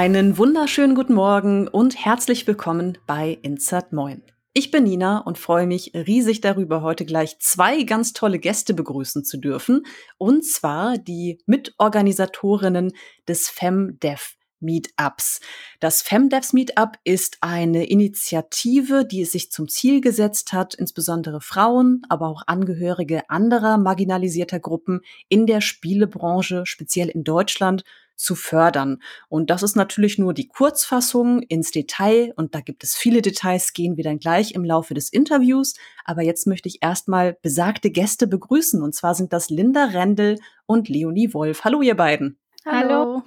[0.00, 4.22] Einen wunderschönen guten Morgen und herzlich willkommen bei Insert Moin.
[4.54, 9.26] Ich bin Nina und freue mich riesig darüber, heute gleich zwei ganz tolle Gäste begrüßen
[9.26, 9.82] zu dürfen.
[10.16, 12.92] Und zwar die Mitorganisatorinnen
[13.28, 15.40] des FemDev Meetups.
[15.80, 22.02] Das FemDevs Meetup ist eine Initiative, die es sich zum Ziel gesetzt hat, insbesondere Frauen,
[22.08, 27.84] aber auch Angehörige anderer marginalisierter Gruppen in der Spielebranche, speziell in Deutschland,
[28.20, 29.02] zu fördern.
[29.28, 32.32] Und das ist natürlich nur die Kurzfassung ins Detail.
[32.36, 35.74] Und da gibt es viele Details, gehen wir dann gleich im Laufe des Interviews.
[36.04, 38.82] Aber jetzt möchte ich erstmal besagte Gäste begrüßen.
[38.82, 41.64] Und zwar sind das Linda Rendel und Leonie Wolf.
[41.64, 42.38] Hallo, ihr beiden.
[42.66, 43.22] Hallo.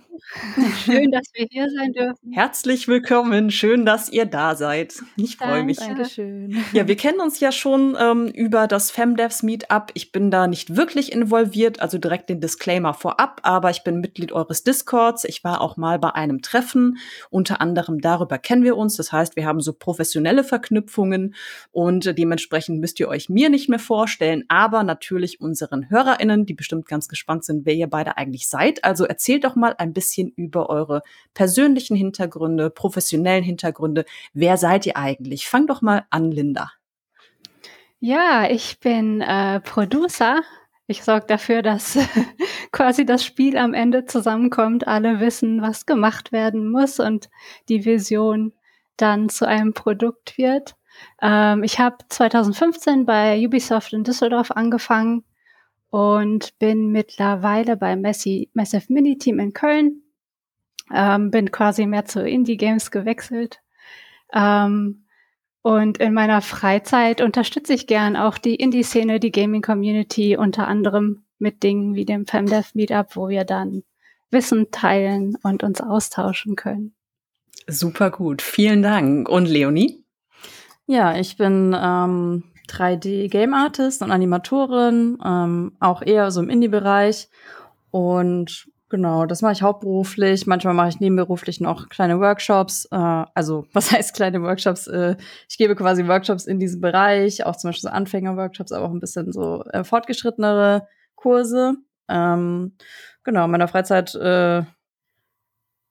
[0.84, 2.32] Schön, dass wir hier sein dürfen.
[2.32, 3.50] Herzlich willkommen.
[3.50, 5.02] Schön, dass ihr da seid.
[5.16, 5.78] Ich freue mich.
[5.78, 6.64] Dankeschön.
[6.72, 9.92] Ja, wir kennen uns ja schon ähm, über das FemDevs Meetup.
[9.96, 14.32] Ich bin da nicht wirklich involviert, also direkt den Disclaimer vorab, aber ich bin Mitglied
[14.32, 15.24] eures Discords.
[15.24, 16.98] Ich war auch mal bei einem Treffen.
[17.30, 18.96] Unter anderem darüber kennen wir uns.
[18.96, 21.34] Das heißt, wir haben so professionelle Verknüpfungen
[21.72, 26.88] und dementsprechend müsst ihr euch mir nicht mehr vorstellen, aber natürlich unseren HörerInnen, die bestimmt
[26.88, 28.84] ganz gespannt sind, wer ihr beide eigentlich seid.
[28.84, 30.03] Also erzählt doch mal ein bisschen
[30.36, 31.02] über eure
[31.34, 34.06] persönlichen Hintergründe, professionellen Hintergründe.
[34.34, 35.48] Wer seid ihr eigentlich?
[35.48, 36.72] Fang doch mal an, Linda.
[38.00, 40.42] Ja, ich bin äh, Producer.
[40.88, 41.98] Ich sorge dafür, dass
[42.72, 47.30] quasi das Spiel am Ende zusammenkommt, alle wissen, was gemacht werden muss und
[47.70, 48.54] die Vision
[48.98, 50.76] dann zu einem Produkt wird.
[51.22, 55.24] Ähm, ich habe 2015 bei Ubisoft in Düsseldorf angefangen
[55.94, 60.02] und bin mittlerweile bei Messi, Massive Mini Team in Köln.
[60.92, 63.60] Ähm, bin quasi mehr zu Indie Games gewechselt.
[64.34, 65.06] Ähm,
[65.62, 71.62] und in meiner Freizeit unterstütze ich gern auch die Indie-Szene, die Gaming-Community, unter anderem mit
[71.62, 73.84] Dingen wie dem FemDev Meetup, wo wir dann
[74.32, 76.96] Wissen teilen und uns austauschen können.
[77.68, 79.30] Super gut, vielen Dank.
[79.30, 80.04] Und Leonie?
[80.88, 87.30] Ja, ich bin ähm, 3D-Game Artist und Animatorin, ähm, auch eher so im Indie-Bereich.
[87.92, 90.48] Und genau, das mache ich hauptberuflich.
[90.48, 92.86] Manchmal mache ich nebenberuflich noch kleine Workshops.
[92.92, 94.88] Äh, also, was heißt kleine Workshops?
[94.88, 95.18] Äh,
[95.50, 99.00] ich gebe quasi Workshops in diesem Bereich, auch zum Beispiel so Anfänger-Workshops, aber auch ein
[99.00, 101.76] bisschen so äh, fortgeschrittenere Kurse.
[102.10, 102.76] Ähm,
[103.24, 104.64] genau, in meiner Freizeit äh,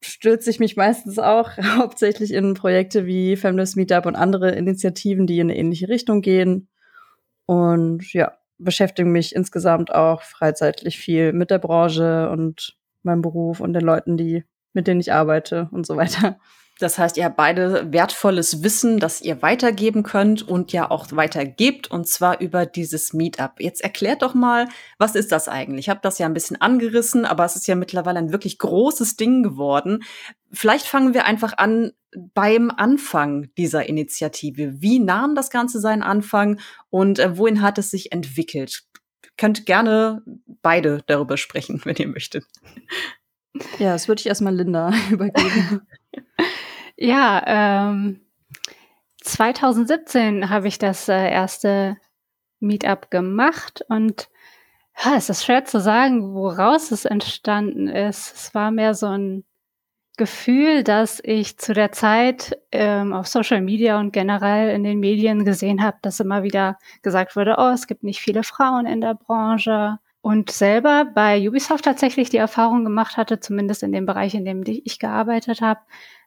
[0.02, 5.38] stürze ich mich meistens auch hauptsächlich in Projekte wie Feminist Meetup und andere Initiativen, die
[5.38, 6.68] in eine ähnliche Richtung gehen.
[7.46, 13.72] Und ja, beschäftige mich insgesamt auch freizeitlich viel mit der Branche und meinem Beruf und
[13.72, 16.38] den Leuten, die, mit denen ich arbeite und so weiter.
[16.82, 21.88] Das heißt, ihr habt beide wertvolles Wissen, das ihr weitergeben könnt und ja auch weitergebt,
[21.88, 23.60] und zwar über dieses Meetup.
[23.60, 25.86] Jetzt erklärt doch mal, was ist das eigentlich?
[25.86, 29.14] Ich habe das ja ein bisschen angerissen, aber es ist ja mittlerweile ein wirklich großes
[29.14, 30.02] Ding geworden.
[30.50, 31.92] Vielleicht fangen wir einfach an
[32.34, 34.80] beim Anfang dieser Initiative.
[34.82, 36.58] Wie nahm das Ganze seinen Anfang
[36.90, 38.82] und äh, wohin hat es sich entwickelt?
[39.36, 40.22] Könnt gerne
[40.62, 42.44] beide darüber sprechen, wenn ihr möchtet.
[43.78, 45.86] Ja, das würde ich erstmal Linda übergeben.
[46.96, 48.20] Ja, ähm,
[49.22, 51.96] 2017 habe ich das äh, erste
[52.60, 54.28] Meetup gemacht und
[55.04, 58.34] ja, es ist schwer zu sagen, woraus es entstanden ist.
[58.34, 59.44] Es war mehr so ein
[60.18, 65.44] Gefühl, dass ich zu der Zeit ähm, auf Social Media und generell in den Medien
[65.44, 69.14] gesehen habe, dass immer wieder gesagt wurde, oh, es gibt nicht viele Frauen in der
[69.14, 69.98] Branche.
[70.22, 74.62] Und selber bei Ubisoft tatsächlich die Erfahrung gemacht hatte, zumindest in dem Bereich, in dem
[74.64, 75.80] ich gearbeitet habe,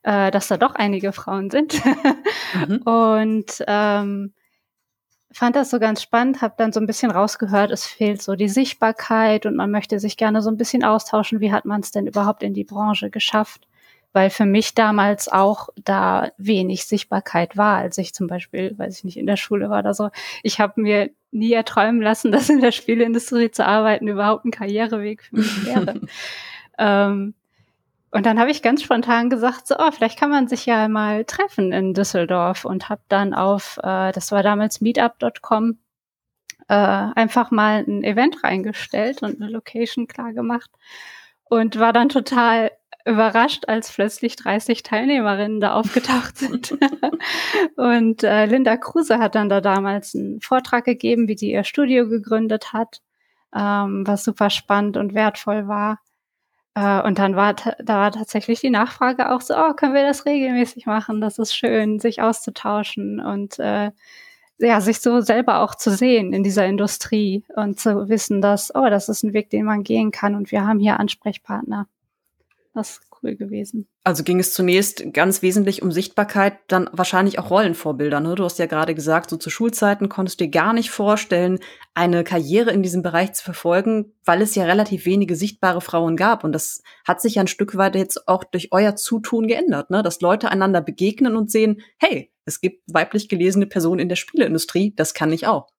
[0.04, 1.82] äh, dass da doch einige Frauen sind.
[2.68, 2.78] mhm.
[2.86, 4.34] Und ähm,
[5.32, 8.50] fand das so ganz spannend, habe dann so ein bisschen rausgehört, es fehlt so die
[8.50, 12.08] Sichtbarkeit und man möchte sich gerne so ein bisschen austauschen, wie hat man es denn
[12.08, 13.68] überhaupt in die Branche geschafft?
[14.14, 19.04] Weil für mich damals auch da wenig Sichtbarkeit war, als ich zum Beispiel, weiß ich
[19.04, 20.10] nicht, in der Schule war oder so.
[20.42, 25.24] Ich habe mir nie erträumen lassen, dass in der Spieleindustrie zu arbeiten überhaupt ein Karriereweg
[25.24, 26.02] für mich wäre.
[26.78, 27.34] ähm,
[28.12, 31.26] und dann habe ich ganz spontan gesagt, so, oh, vielleicht kann man sich ja mal
[31.26, 35.78] treffen in Düsseldorf und habe dann auf, äh, das war damals meetup.com,
[36.70, 40.72] äh, einfach mal ein Event reingestellt und eine Location klar gemacht
[41.44, 42.72] und war dann total
[43.06, 46.78] überrascht, als plötzlich 30 Teilnehmerinnen da aufgetaucht sind.
[47.76, 52.08] und äh, Linda Kruse hat dann da damals einen Vortrag gegeben, wie sie ihr Studio
[52.08, 53.02] gegründet hat,
[53.56, 56.00] ähm, was super spannend und wertvoll war.
[56.76, 60.26] Äh, und dann war da war tatsächlich die Nachfrage auch so, oh, können wir das
[60.26, 61.22] regelmäßig machen?
[61.22, 63.92] Das ist schön, sich auszutauschen und äh,
[64.58, 68.90] ja, sich so selber auch zu sehen in dieser Industrie und zu wissen, dass, oh,
[68.90, 71.88] das ist ein Weg, den man gehen kann und wir haben hier Ansprechpartner.
[72.76, 73.88] Das ist cool gewesen.
[74.04, 78.20] Also ging es zunächst ganz wesentlich um Sichtbarkeit, dann wahrscheinlich auch Rollenvorbilder.
[78.20, 78.36] Ne?
[78.36, 81.60] Du hast ja gerade gesagt, so zu Schulzeiten konntest du dir gar nicht vorstellen,
[81.94, 86.44] eine Karriere in diesem Bereich zu verfolgen, weil es ja relativ wenige sichtbare Frauen gab.
[86.44, 90.04] Und das hat sich ja ein Stück weit jetzt auch durch euer Zutun geändert, ne?
[90.04, 94.94] dass Leute einander begegnen und sehen, hey, es gibt weiblich gelesene Personen in der Spieleindustrie,
[94.98, 95.70] das kann ich auch.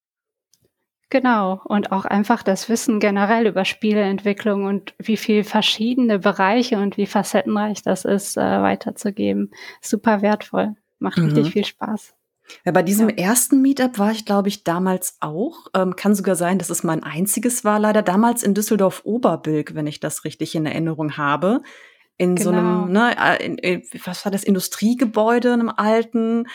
[1.17, 6.99] Genau, und auch einfach das Wissen generell über Spieleentwicklung und wie viel verschiedene Bereiche und
[6.99, 9.51] wie facettenreich das ist, äh, weiterzugeben.
[9.81, 10.77] Super wertvoll.
[10.99, 11.29] Macht mhm.
[11.29, 12.13] richtig viel Spaß.
[12.67, 13.17] Ja, bei diesem ja.
[13.17, 15.69] ersten Meetup war ich, glaube ich, damals auch.
[15.75, 20.01] Ähm, kann sogar sein, dass es mein einziges war, leider damals in Düsseldorf-Oberbilk, wenn ich
[20.01, 21.63] das richtig in Erinnerung habe
[22.19, 22.51] in genau.
[22.51, 23.09] so einem, genau.
[23.09, 26.47] ne, äh, in, in, was war das, Industriegebäude, einem alten,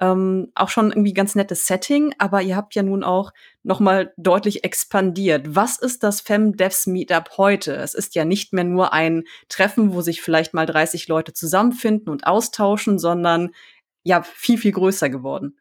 [0.00, 3.32] ähm, auch schon irgendwie ganz nettes Setting, aber ihr habt ja nun auch
[3.62, 5.54] nochmal deutlich expandiert.
[5.54, 7.74] Was ist das FemDevs Meetup heute?
[7.76, 12.08] Es ist ja nicht mehr nur ein Treffen, wo sich vielleicht mal 30 Leute zusammenfinden
[12.08, 13.50] und austauschen, sondern
[14.02, 15.56] ja viel, viel größer geworden.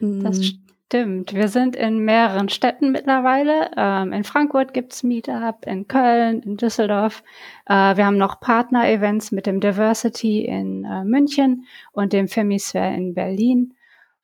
[0.00, 0.65] Das mhm.
[0.88, 3.72] Stimmt, wir sind in mehreren Städten mittlerweile.
[3.76, 7.24] Ähm, in Frankfurt gibt's Meetup, in Köln, in Düsseldorf.
[7.66, 13.14] Äh, wir haben noch Partner-Events mit dem Diversity in äh, München und dem Femisphere in
[13.14, 13.74] Berlin.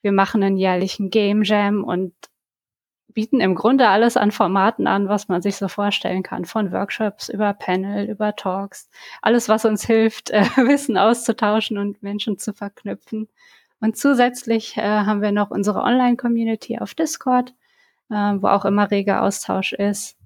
[0.02, 2.12] Wir machen einen jährlichen Game Jam und
[3.08, 6.44] bieten im Grunde alles an Formaten an, was man sich so vorstellen kann.
[6.44, 8.88] Von Workshops über Panel, über Talks.
[9.20, 13.28] Alles, was uns hilft, äh, Wissen auszutauschen und Menschen zu verknüpfen.
[13.82, 17.52] Und zusätzlich äh, haben wir noch unsere Online-Community auf Discord,
[18.10, 20.16] äh, wo auch immer reger Austausch ist.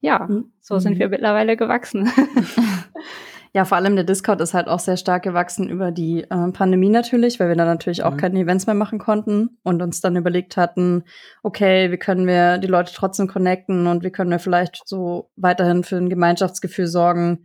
[0.00, 0.52] Ja, mhm.
[0.60, 2.10] so sind wir mittlerweile gewachsen.
[3.52, 6.88] Ja, vor allem der Discord ist halt auch sehr stark gewachsen über die äh, Pandemie
[6.88, 8.16] natürlich, weil wir da natürlich auch mhm.
[8.16, 11.02] keine Events mehr machen konnten und uns dann überlegt hatten,
[11.42, 15.82] okay, wie können wir die Leute trotzdem connecten und wie können wir vielleicht so weiterhin
[15.82, 17.44] für ein Gemeinschaftsgefühl sorgen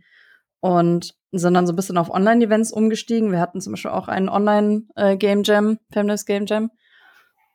[0.60, 3.32] und sind dann so ein bisschen auf Online-Events umgestiegen.
[3.32, 6.70] Wir hatten zum Beispiel auch einen Online-Game äh, Jam, Femdevs Game Jam.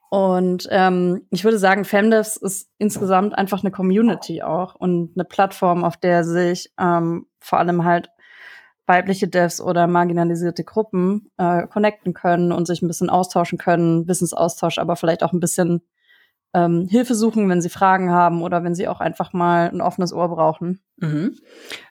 [0.09, 5.85] Und ähm, ich würde sagen, Femdevs ist insgesamt einfach eine Community auch und eine Plattform,
[5.85, 8.09] auf der sich ähm, vor allem halt
[8.87, 14.79] weibliche Devs oder marginalisierte Gruppen äh, connecten können und sich ein bisschen austauschen können, Wissensaustausch,
[14.79, 15.81] aber vielleicht auch ein bisschen
[16.53, 20.11] ähm, Hilfe suchen, wenn sie Fragen haben oder wenn sie auch einfach mal ein offenes
[20.11, 20.81] Ohr brauchen.
[20.97, 21.39] Mhm.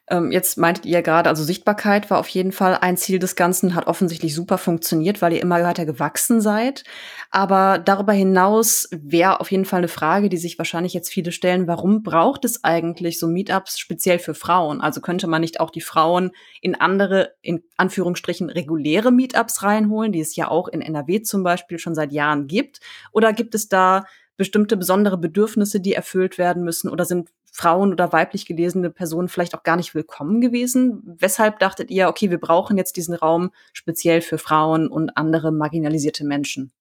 [0.08, 3.74] Ähm, jetzt meintet ihr gerade, also Sichtbarkeit war auf jeden Fall ein Ziel des Ganzen,
[3.74, 6.84] hat offensichtlich super funktioniert, weil ihr immer weiter gewachsen seid.
[7.30, 11.66] Aber darüber hinaus wäre auf jeden Fall eine Frage, die sich wahrscheinlich jetzt viele stellen,
[11.66, 14.80] warum braucht es eigentlich so Meetups speziell für Frauen?
[14.80, 16.30] Also könnte man nicht auch die Frauen
[16.60, 21.78] in andere, in Anführungsstrichen, reguläre Meetups reinholen, die es ja auch in NRW zum Beispiel
[21.78, 22.80] schon seit Jahren gibt?
[23.12, 24.04] Oder gibt es da
[24.40, 26.88] bestimmte besondere Bedürfnisse, die erfüllt werden müssen?
[26.88, 31.02] Oder sind Frauen oder weiblich gelesene Personen vielleicht auch gar nicht willkommen gewesen?
[31.18, 36.24] Weshalb dachtet ihr, okay, wir brauchen jetzt diesen Raum speziell für Frauen und andere marginalisierte
[36.24, 36.72] Menschen?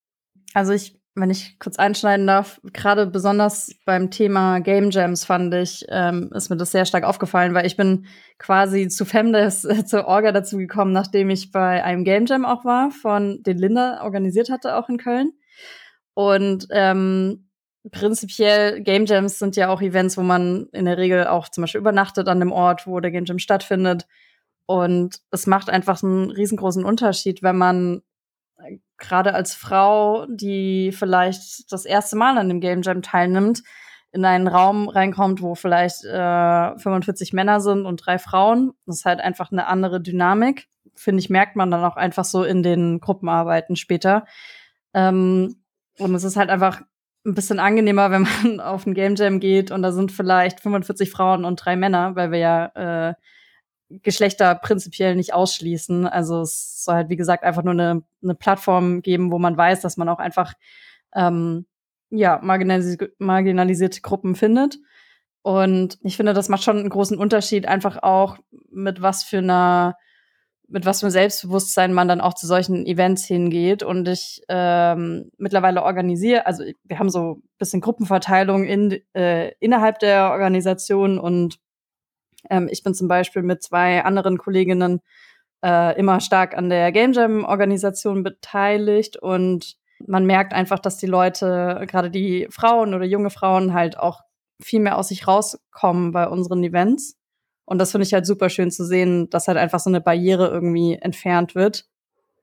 [0.53, 5.85] Also ich, wenn ich kurz einschneiden darf, gerade besonders beim Thema Game Jams fand ich,
[5.89, 8.05] ähm, ist mir das sehr stark aufgefallen, weil ich bin
[8.37, 12.63] quasi zu Femdes, äh, zur Orga dazu gekommen, nachdem ich bei einem Game Jam auch
[12.63, 15.33] war, von den Linda organisiert hatte, auch in Köln.
[16.13, 17.48] Und ähm,
[17.91, 21.81] prinzipiell Game Jams sind ja auch Events, wo man in der Regel auch zum Beispiel
[21.81, 24.07] übernachtet an dem Ort, wo der Game Jam stattfindet.
[24.65, 28.01] Und es macht einfach einen riesengroßen Unterschied, wenn man
[28.57, 33.63] äh, gerade als Frau, die vielleicht das erste Mal an dem Game Jam teilnimmt,
[34.11, 38.73] in einen Raum reinkommt, wo vielleicht äh, 45 Männer sind und drei Frauen.
[38.85, 40.67] Das ist halt einfach eine andere Dynamik.
[40.95, 44.25] Finde ich, merkt man dann auch einfach so in den Gruppenarbeiten später.
[44.93, 45.63] Ähm,
[45.99, 46.81] und es ist halt einfach
[47.25, 51.11] ein bisschen angenehmer, wenn man auf ein Game Jam geht und da sind vielleicht 45
[51.11, 53.13] Frauen und drei Männer, weil wir ja äh,
[53.89, 56.07] Geschlechter prinzipiell nicht ausschließen.
[56.07, 59.81] Also es soll halt, wie gesagt, einfach nur eine, eine Plattform geben, wo man weiß,
[59.81, 60.53] dass man auch einfach
[61.15, 61.65] ähm,
[62.11, 64.77] ja, marginalis marginalisierte Gruppen findet.
[65.41, 68.37] Und ich finde, das macht schon einen großen Unterschied, einfach auch
[68.69, 69.95] mit was für einer
[70.69, 73.83] mit was für Selbstbewusstsein man dann auch zu solchen Events hingeht.
[73.83, 79.99] Und ich ähm, mittlerweile organisiere, also wir haben so ein bisschen Gruppenverteilung in, äh, innerhalb
[79.99, 81.59] der Organisation und
[82.49, 85.01] ähm, ich bin zum Beispiel mit zwei anderen Kolleginnen
[85.63, 89.75] äh, immer stark an der Game Jam-Organisation beteiligt und
[90.07, 94.21] man merkt einfach, dass die Leute, gerade die Frauen oder junge Frauen, halt auch
[94.61, 97.18] viel mehr aus sich rauskommen bei unseren Events.
[97.69, 100.47] Und das finde ich halt super schön zu sehen, dass halt einfach so eine Barriere
[100.47, 101.85] irgendwie entfernt wird.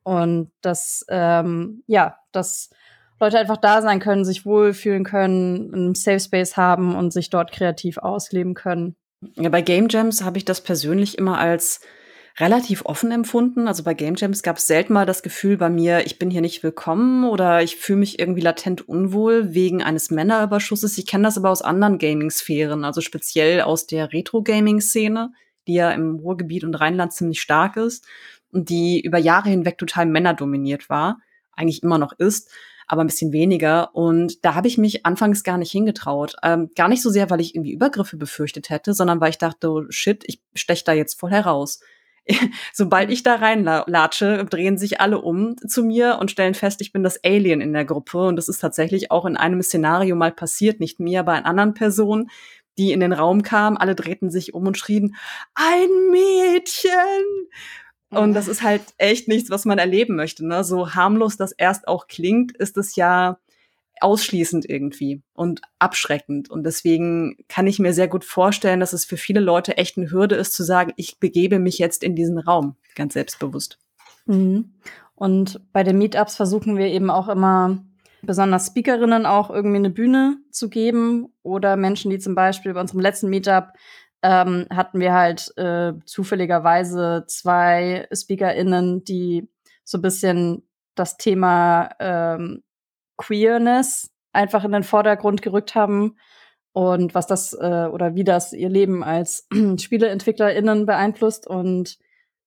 [0.04, 2.70] Und dass, ähm, ja, dass
[3.18, 7.50] Leute einfach da sein können, sich wohlfühlen können, einen Safe Space haben und sich dort
[7.50, 8.94] kreativ ausleben können.
[9.34, 11.80] Ja, bei Game Jams habe ich das persönlich immer als
[12.38, 13.66] relativ offen empfunden.
[13.66, 16.42] Also bei Game Jams gab es selten mal das Gefühl bei mir, ich bin hier
[16.42, 20.98] nicht willkommen oder ich fühle mich irgendwie latent unwohl wegen eines Männerüberschusses.
[20.98, 25.32] Ich kenne das aber aus anderen Gaming-Sphären, also speziell aus der Retro-Gaming-Szene,
[25.66, 28.06] die ja im Ruhrgebiet und Rheinland ziemlich stark ist
[28.52, 31.20] und die über Jahre hinweg total männerdominiert war,
[31.52, 32.50] eigentlich immer noch ist
[32.86, 33.94] aber ein bisschen weniger.
[33.94, 36.36] Und da habe ich mich anfangs gar nicht hingetraut.
[36.42, 39.70] Ähm, gar nicht so sehr, weil ich irgendwie Übergriffe befürchtet hätte, sondern weil ich dachte,
[39.70, 41.80] oh, shit, ich stech da jetzt voll heraus.
[42.72, 47.02] Sobald ich da reinlatsche, drehen sich alle um zu mir und stellen fest, ich bin
[47.02, 48.26] das Alien in der Gruppe.
[48.26, 51.74] Und das ist tatsächlich auch in einem Szenario mal passiert, nicht mir, aber in anderen
[51.74, 52.30] Personen,
[52.78, 53.76] die in den Raum kamen.
[53.76, 55.16] Alle drehten sich um und schrien,
[55.54, 56.90] ein Mädchen!
[58.10, 60.46] Und das ist halt echt nichts, was man erleben möchte.
[60.46, 60.62] Ne?
[60.62, 63.38] So harmlos das erst auch klingt, ist es ja
[64.00, 66.50] ausschließend irgendwie und abschreckend.
[66.50, 70.10] Und deswegen kann ich mir sehr gut vorstellen, dass es für viele Leute echt eine
[70.10, 73.78] Hürde ist, zu sagen, ich begebe mich jetzt in diesen Raum, ganz selbstbewusst.
[74.26, 74.74] Mhm.
[75.14, 77.82] Und bei den Meetups versuchen wir eben auch immer
[78.22, 83.00] besonders Speakerinnen auch irgendwie eine Bühne zu geben oder Menschen, die zum Beispiel bei unserem
[83.00, 83.72] letzten Meetup
[84.22, 89.48] ähm, hatten wir halt äh, zufälligerweise zwei SpeakerInnen, die
[89.84, 92.62] so ein bisschen das Thema ähm,
[93.16, 96.16] Queerness einfach in den Vordergrund gerückt haben
[96.72, 99.48] und was das äh, oder wie das ihr Leben als
[99.80, 101.46] SpieleentwicklerInnen beeinflusst.
[101.46, 101.98] Und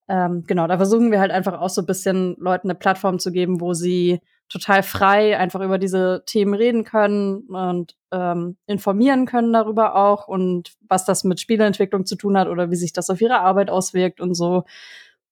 [0.08, 3.32] ähm, genau, da versuchen wir halt einfach auch so ein bisschen Leuten eine Plattform zu
[3.32, 9.52] geben, wo sie total frei einfach über diese Themen reden können und ähm, informieren können
[9.52, 13.20] darüber auch und was das mit Spieleentwicklung zu tun hat oder wie sich das auf
[13.20, 14.64] ihre Arbeit auswirkt und so.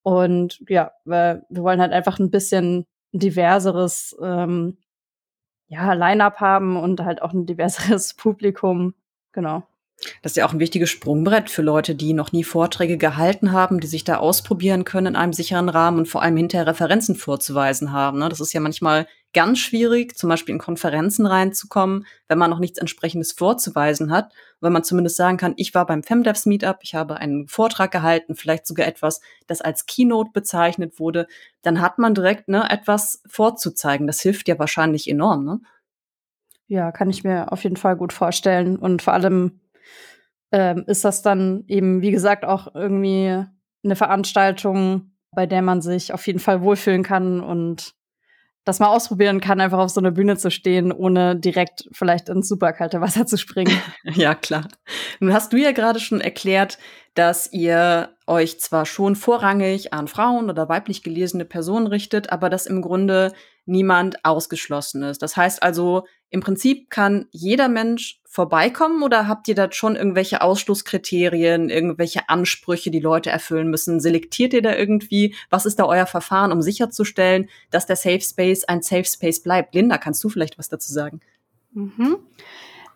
[0.03, 4.79] Und ja, wir, wir wollen halt einfach ein bisschen diverseres ähm,
[5.69, 8.95] ja, Line-up haben und halt auch ein diverseres Publikum.
[9.33, 9.65] Genau.
[10.23, 13.81] Das ist ja auch ein wichtiges Sprungbrett für Leute, die noch nie Vorträge gehalten haben,
[13.81, 17.93] die sich da ausprobieren können in einem sicheren Rahmen und vor allem hinterher Referenzen vorzuweisen
[17.93, 18.21] haben.
[18.21, 18.29] Ne?
[18.29, 22.79] Das ist ja manchmal ganz schwierig, zum Beispiel in Konferenzen reinzukommen, wenn man noch nichts
[22.79, 24.33] entsprechendes vorzuweisen hat.
[24.61, 28.37] Wenn man zumindest sagen kann, ich war beim FemDevs Meetup, ich habe einen Vortrag gehalten,
[28.37, 31.27] vielleicht sogar etwas, das als Keynote bezeichnet wurde,
[31.63, 34.07] dann hat man direkt ne, etwas vorzuzeigen.
[34.07, 35.45] Das hilft ja wahrscheinlich enorm.
[35.45, 35.61] Ne?
[36.69, 38.77] Ja, kann ich mir auf jeden Fall gut vorstellen.
[38.77, 39.61] Und vor allem
[40.53, 43.45] ähm, ist das dann eben, wie gesagt, auch irgendwie
[43.85, 47.95] eine Veranstaltung, bei der man sich auf jeden Fall wohlfühlen kann und
[48.69, 52.49] das mal ausprobieren kann, einfach auf so einer Bühne zu stehen, ohne direkt vielleicht ins
[52.49, 53.75] super kalte Wasser zu springen.
[54.05, 54.69] ja, klar.
[55.21, 56.79] Nun hast du ja gerade schon erklärt,
[57.15, 62.67] dass ihr euch zwar schon vorrangig an Frauen oder weiblich gelesene Personen richtet, aber dass
[62.67, 63.33] im Grunde
[63.65, 65.23] niemand ausgeschlossen ist.
[65.23, 70.43] Das heißt also, im Prinzip kann jeder Mensch vorbeikommen oder habt ihr da schon irgendwelche
[70.43, 74.01] Ausschlusskriterien, irgendwelche Ansprüche, die Leute erfüllen müssen?
[74.01, 75.35] Selektiert ihr da irgendwie?
[75.49, 79.75] Was ist da euer Verfahren, um sicherzustellen, dass der Safe Space ein Safe Space bleibt?
[79.75, 81.21] Linda, kannst du vielleicht was dazu sagen?
[81.73, 82.19] Mhm.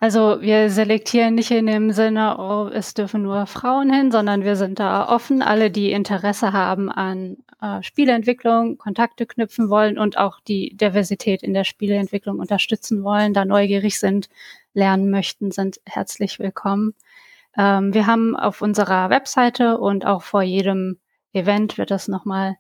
[0.01, 4.57] Also wir selektieren nicht in dem Sinne, oh, es dürfen nur Frauen hin, sondern wir
[4.57, 5.43] sind da offen.
[5.43, 11.55] Alle, die Interesse haben an äh, Spieleentwicklung, Kontakte knüpfen wollen und auch die Diversität in
[11.55, 14.29] der Spieleentwicklung unterstützen wollen, da neugierig sind,
[14.75, 16.95] lernen möchten, sind herzlich willkommen.
[17.57, 20.99] Ähm, wir haben auf unserer Webseite und auch vor jedem
[21.33, 22.57] Event wird das nochmal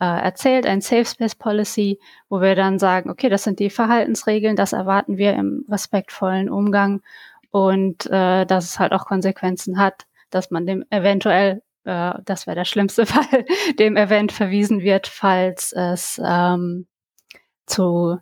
[0.00, 4.56] äh, erzählt, ein Safe Space Policy, wo wir dann sagen, okay, das sind die Verhaltensregeln,
[4.56, 7.02] das erwarten wir im respektvollen Umgang
[7.50, 12.56] und äh, dass es halt auch Konsequenzen hat, dass man dem eventuell, äh, das wäre
[12.56, 13.44] der schlimmste Fall,
[13.78, 16.86] dem Event verwiesen wird, falls es ähm,
[17.66, 18.18] zu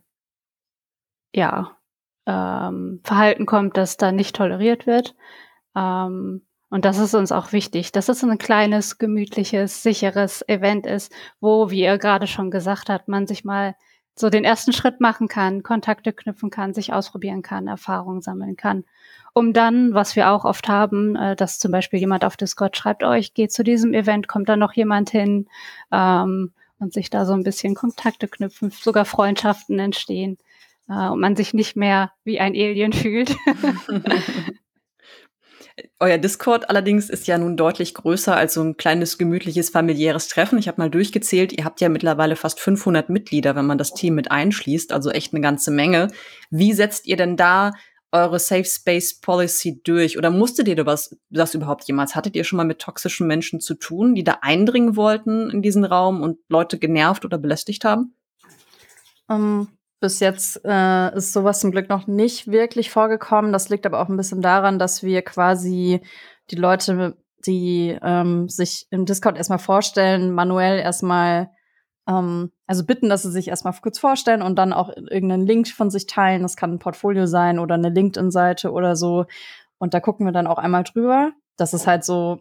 [1.34, 1.76] ja,
[2.26, 5.14] ähm, Verhalten kommt, das dann nicht toleriert wird.
[5.76, 11.12] Ähm, und das ist uns auch wichtig, dass es ein kleines, gemütliches, sicheres Event ist,
[11.40, 13.76] wo, wie ihr gerade schon gesagt habt, man sich mal
[14.16, 18.84] so den ersten Schritt machen kann, Kontakte knüpfen kann, sich ausprobieren kann, Erfahrungen sammeln kann,
[19.34, 23.04] um dann, was wir auch oft haben, äh, dass zum Beispiel jemand auf Discord schreibt,
[23.04, 25.48] oh, ich gehe zu diesem Event, kommt da noch jemand hin
[25.92, 30.38] ähm, und sich da so ein bisschen Kontakte knüpfen, sogar Freundschaften entstehen
[30.88, 33.36] äh, und man sich nicht mehr wie ein Alien fühlt.
[35.98, 40.58] Euer Discord allerdings ist ja nun deutlich größer als so ein kleines, gemütliches, familiäres Treffen.
[40.58, 44.14] Ich habe mal durchgezählt, ihr habt ja mittlerweile fast 500 Mitglieder, wenn man das Team
[44.14, 46.08] mit einschließt, also echt eine ganze Menge.
[46.50, 47.72] Wie setzt ihr denn da
[48.12, 50.16] eure Safe Space Policy durch?
[50.16, 52.14] Oder musstet ihr das, das überhaupt jemals?
[52.14, 55.84] Hattet ihr schon mal mit toxischen Menschen zu tun, die da eindringen wollten in diesen
[55.84, 58.14] Raum und Leute genervt oder belästigt haben?
[59.26, 59.68] Um, ähm,
[60.04, 63.52] bis jetzt äh, ist sowas zum Glück noch nicht wirklich vorgekommen.
[63.52, 66.02] Das liegt aber auch ein bisschen daran, dass wir quasi
[66.50, 71.48] die Leute, die ähm, sich im Discord erstmal vorstellen, manuell erstmal
[72.06, 75.88] ähm, also bitten, dass sie sich erstmal kurz vorstellen und dann auch irgendeinen Link von
[75.88, 76.42] sich teilen.
[76.42, 79.24] Das kann ein Portfolio sein oder eine LinkedIn-Seite oder so.
[79.78, 81.32] Und da gucken wir dann auch einmal drüber.
[81.56, 82.40] Das ist halt so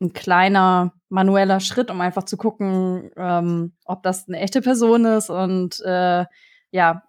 [0.00, 5.28] ein kleiner manueller Schritt, um einfach zu gucken, ähm, ob das eine echte Person ist
[5.28, 6.24] und äh,
[6.70, 7.02] ja,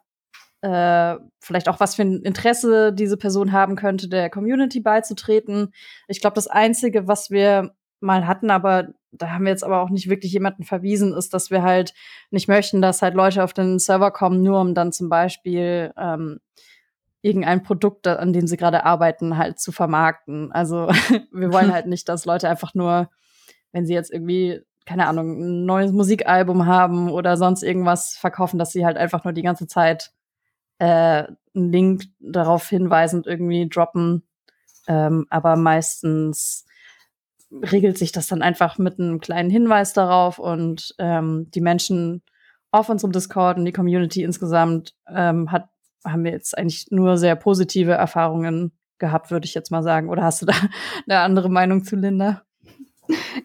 [0.61, 5.73] äh, vielleicht auch was für ein Interesse diese Person haben könnte, der Community beizutreten.
[6.07, 9.89] Ich glaube, das Einzige, was wir mal hatten, aber da haben wir jetzt aber auch
[9.89, 11.93] nicht wirklich jemanden verwiesen, ist, dass wir halt
[12.29, 16.39] nicht möchten, dass halt Leute auf den Server kommen, nur um dann zum Beispiel ähm,
[17.21, 20.51] irgendein Produkt, an dem sie gerade arbeiten, halt zu vermarkten.
[20.51, 20.87] Also
[21.31, 23.09] wir wollen halt nicht, dass Leute einfach nur,
[23.71, 28.71] wenn sie jetzt irgendwie, keine Ahnung, ein neues Musikalbum haben oder sonst irgendwas verkaufen, dass
[28.71, 30.11] sie halt einfach nur die ganze Zeit
[30.79, 34.23] äh, einen Link darauf hinweisend irgendwie droppen.
[34.87, 36.65] Ähm, aber meistens
[37.51, 42.23] regelt sich das dann einfach mit einem kleinen Hinweis darauf und ähm, die Menschen
[42.71, 45.69] auf unserem Discord und die Community insgesamt ähm, hat,
[46.05, 50.09] haben wir jetzt eigentlich nur sehr positive Erfahrungen gehabt, würde ich jetzt mal sagen.
[50.09, 50.53] Oder hast du da
[51.07, 52.43] eine andere Meinung zu, Linda?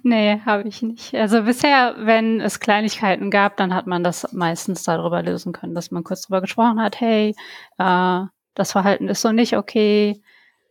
[0.02, 1.14] Nee, habe ich nicht.
[1.14, 5.90] Also bisher, wenn es Kleinigkeiten gab, dann hat man das meistens darüber lösen können, dass
[5.90, 7.34] man kurz darüber gesprochen hat, hey,
[7.78, 8.20] äh,
[8.54, 10.22] das Verhalten ist so nicht okay,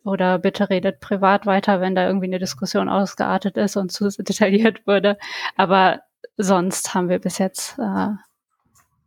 [0.06, 4.86] oder bitte redet privat weiter, wenn da irgendwie eine Diskussion ausgeartet ist und zu detailliert
[4.88, 5.18] wurde.
[5.58, 6.02] Aber
[6.38, 8.10] sonst haben wir bis jetzt äh,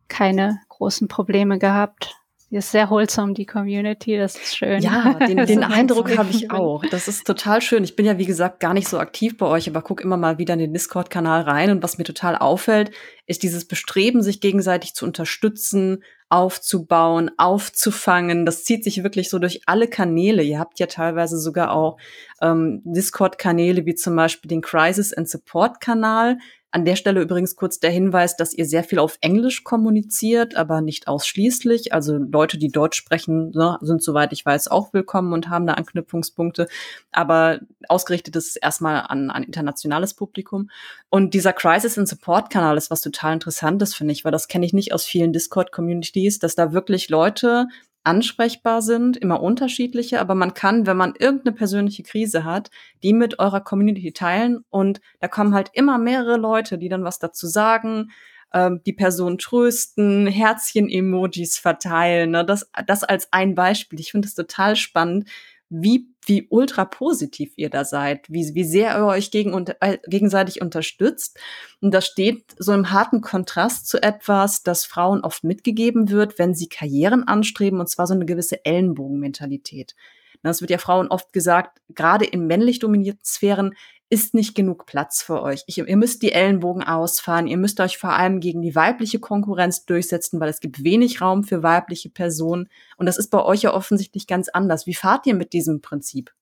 [0.09, 2.15] keine großen Probleme gehabt.
[2.51, 4.81] Die ist sehr wholesome, die Community, das ist schön.
[4.81, 6.83] Ja, den, den Eindruck habe ich auch.
[6.89, 7.83] Das ist total schön.
[7.83, 10.39] Ich bin ja, wie gesagt, gar nicht so aktiv bei euch, aber guck immer mal
[10.39, 11.69] wieder in den Discord-Kanal rein.
[11.69, 12.89] Und was mir total auffällt,
[13.27, 18.47] ist dieses Bestreben, sich gegenseitig zu unterstützen, aufzubauen, aufzufangen.
[18.47, 20.41] Das zieht sich wirklich so durch alle Kanäle.
[20.41, 21.97] Ihr habt ja teilweise sogar auch
[22.41, 26.39] ähm, Discord-Kanäle wie zum Beispiel den Crisis and Support-Kanal,
[26.71, 30.81] an der Stelle übrigens kurz der Hinweis, dass ihr sehr viel auf Englisch kommuniziert, aber
[30.81, 31.93] nicht ausschließlich.
[31.93, 35.73] Also Leute, die Deutsch sprechen, ne, sind soweit ich weiß auch willkommen und haben da
[35.73, 36.67] Anknüpfungspunkte.
[37.11, 40.69] Aber ausgerichtet ist es erstmal an ein internationales Publikum.
[41.09, 44.65] Und dieser Crisis and Support Kanal ist was total interessantes, finde ich, weil das kenne
[44.65, 47.67] ich nicht aus vielen Discord-Communities, dass da wirklich Leute
[48.03, 52.69] ansprechbar sind, immer unterschiedliche, aber man kann, wenn man irgendeine persönliche Krise hat,
[53.03, 57.19] die mit eurer Community teilen und da kommen halt immer mehrere Leute, die dann was
[57.19, 58.11] dazu sagen,
[58.53, 62.31] ähm, die Person trösten, Herzchen-Emojis verteilen.
[62.31, 62.45] Ne?
[62.45, 63.99] Das, das als ein Beispiel.
[63.99, 65.29] Ich finde es total spannend,
[65.69, 70.61] wie, wie ultra positiv ihr da seid, wie, wie sehr ihr euch gegen, äh, gegenseitig
[70.61, 71.39] unterstützt.
[71.79, 76.55] Und das steht so im harten Kontrast zu etwas, das Frauen oft mitgegeben wird, wenn
[76.55, 79.95] sie Karrieren anstreben, und zwar so eine gewisse Ellenbogenmentalität.
[80.43, 83.75] Das wird ja Frauen oft gesagt, gerade in männlich dominierten Sphären
[84.09, 85.63] ist nicht genug Platz für euch.
[85.67, 89.85] Ich, ihr müsst die Ellenbogen ausfahren, ihr müsst euch vor allem gegen die weibliche Konkurrenz
[89.85, 92.69] durchsetzen, weil es gibt wenig Raum für weibliche Personen.
[92.97, 94.87] Und das ist bei euch ja offensichtlich ganz anders.
[94.87, 96.33] Wie fahrt ihr mit diesem Prinzip?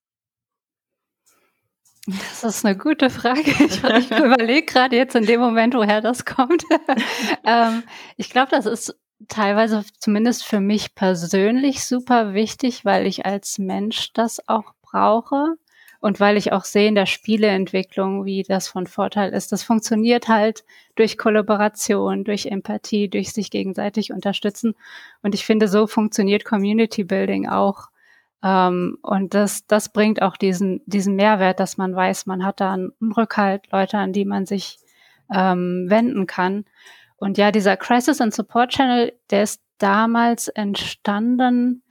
[2.06, 3.42] Das ist eine gute Frage.
[3.42, 6.62] Ich, ich überlege gerade jetzt in dem Moment, woher das kommt.
[7.44, 7.82] ähm,
[8.16, 14.12] ich glaube, das ist teilweise zumindest für mich persönlich super wichtig, weil ich als Mensch
[14.12, 15.56] das auch brauche
[16.00, 19.50] und weil ich auch sehe in der Spieleentwicklung, wie das von Vorteil ist.
[19.50, 24.74] Das funktioniert halt durch Kollaboration, durch Empathie, durch sich gegenseitig unterstützen.
[25.22, 27.88] Und ich finde, so funktioniert Community Building auch.
[28.44, 32.74] Ähm, und das, das bringt auch diesen, diesen Mehrwert, dass man weiß, man hat da
[32.74, 34.78] einen Rückhalt, Leute, an die man sich
[35.34, 36.64] ähm, wenden kann.
[37.18, 41.82] Und ja, dieser Crisis and Support Channel, der ist damals entstanden,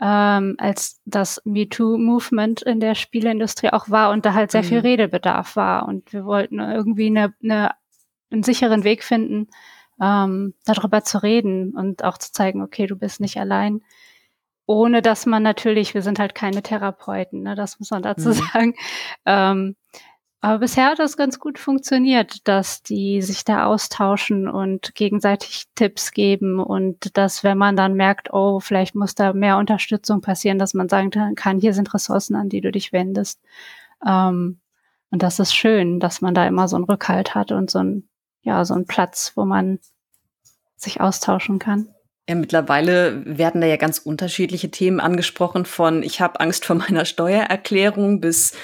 [0.00, 4.66] ähm, als das MeToo-Movement in der Spieleindustrie auch war und da halt sehr mhm.
[4.66, 5.86] viel Redebedarf war.
[5.86, 7.72] Und wir wollten irgendwie eine, eine,
[8.30, 9.48] einen sicheren Weg finden,
[10.00, 13.82] ähm, darüber zu reden und auch zu zeigen, okay, du bist nicht allein.
[14.64, 18.32] Ohne dass man natürlich, wir sind halt keine Therapeuten, ne, das muss man dazu mhm.
[18.52, 18.74] sagen.
[19.26, 19.76] Ähm,
[20.42, 26.12] aber bisher hat das ganz gut funktioniert, dass die sich da austauschen und gegenseitig Tipps
[26.12, 30.72] geben und dass, wenn man dann merkt, oh, vielleicht muss da mehr Unterstützung passieren, dass
[30.72, 33.40] man sagen kann, hier sind Ressourcen, an die du dich wendest.
[34.06, 34.60] Ähm,
[35.10, 38.08] und das ist schön, dass man da immer so einen Rückhalt hat und so ein,
[38.40, 39.78] ja, so einen Platz, wo man
[40.76, 41.88] sich austauschen kann.
[42.30, 47.04] Ja, mittlerweile werden da ja ganz unterschiedliche Themen angesprochen, von ich habe Angst vor meiner
[47.04, 48.56] Steuererklärung bis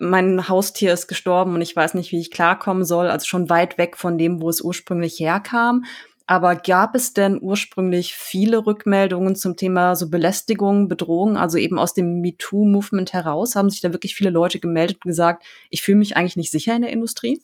[0.00, 3.78] mein Haustier ist gestorben und ich weiß nicht, wie ich klarkommen soll, also schon weit
[3.78, 5.84] weg von dem, wo es ursprünglich herkam.
[6.26, 11.94] Aber gab es denn ursprünglich viele Rückmeldungen zum Thema so Belästigung, Bedrohung, also eben aus
[11.94, 13.56] dem MeToo-Movement heraus?
[13.56, 16.76] Haben sich da wirklich viele Leute gemeldet und gesagt, ich fühle mich eigentlich nicht sicher
[16.76, 17.42] in der Industrie?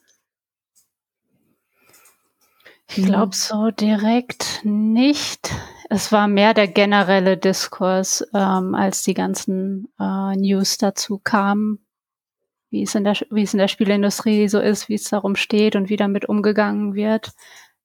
[2.88, 5.50] Ich glaube so direkt nicht.
[5.88, 11.83] Es war mehr der generelle Diskurs, ähm, als die ganzen äh, News dazu kamen,
[12.74, 15.76] wie es in der wie es in der Spielindustrie so ist, wie es darum steht
[15.76, 17.32] und wie damit umgegangen wird.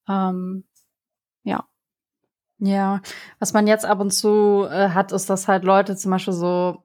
[0.07, 0.63] Ähm,
[1.43, 1.65] ja.
[2.57, 3.01] Ja,
[3.37, 6.83] was man jetzt ab und zu äh, hat, ist, dass halt Leute zum Beispiel so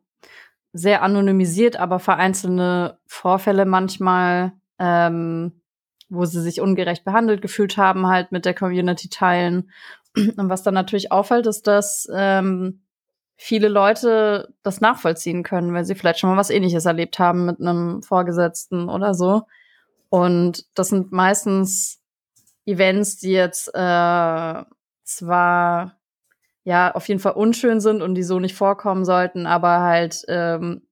[0.74, 5.62] sehr anonymisiert, aber vereinzelte Vorfälle manchmal, ähm,
[6.10, 9.70] wo sie sich ungerecht behandelt gefühlt haben, halt mit der Community teilen.
[10.14, 12.82] Und was dann natürlich auffällt, ist, dass ähm,
[13.36, 17.60] viele Leute das nachvollziehen können, weil sie vielleicht schon mal was ähnliches erlebt haben mit
[17.60, 19.42] einem Vorgesetzten oder so.
[20.08, 22.00] Und das sind meistens
[22.66, 24.62] Events, die jetzt äh,
[25.02, 25.98] zwar
[26.64, 30.82] ja auf jeden Fall unschön sind und die so nicht vorkommen sollten, aber halt ähm,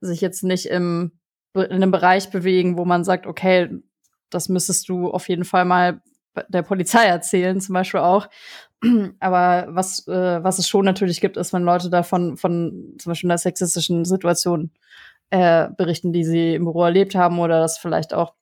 [0.00, 1.12] sich jetzt nicht im
[1.54, 3.70] in einem Bereich bewegen, wo man sagt, okay,
[4.30, 6.00] das müsstest du auf jeden Fall mal
[6.48, 8.28] der Polizei erzählen, zum Beispiel auch.
[9.20, 13.30] Aber was, äh, was es schon natürlich gibt, ist, wenn Leute davon von zum Beispiel
[13.30, 14.70] einer sexistischen Situation
[15.30, 18.34] äh, berichten, die sie im Büro erlebt haben oder dass vielleicht auch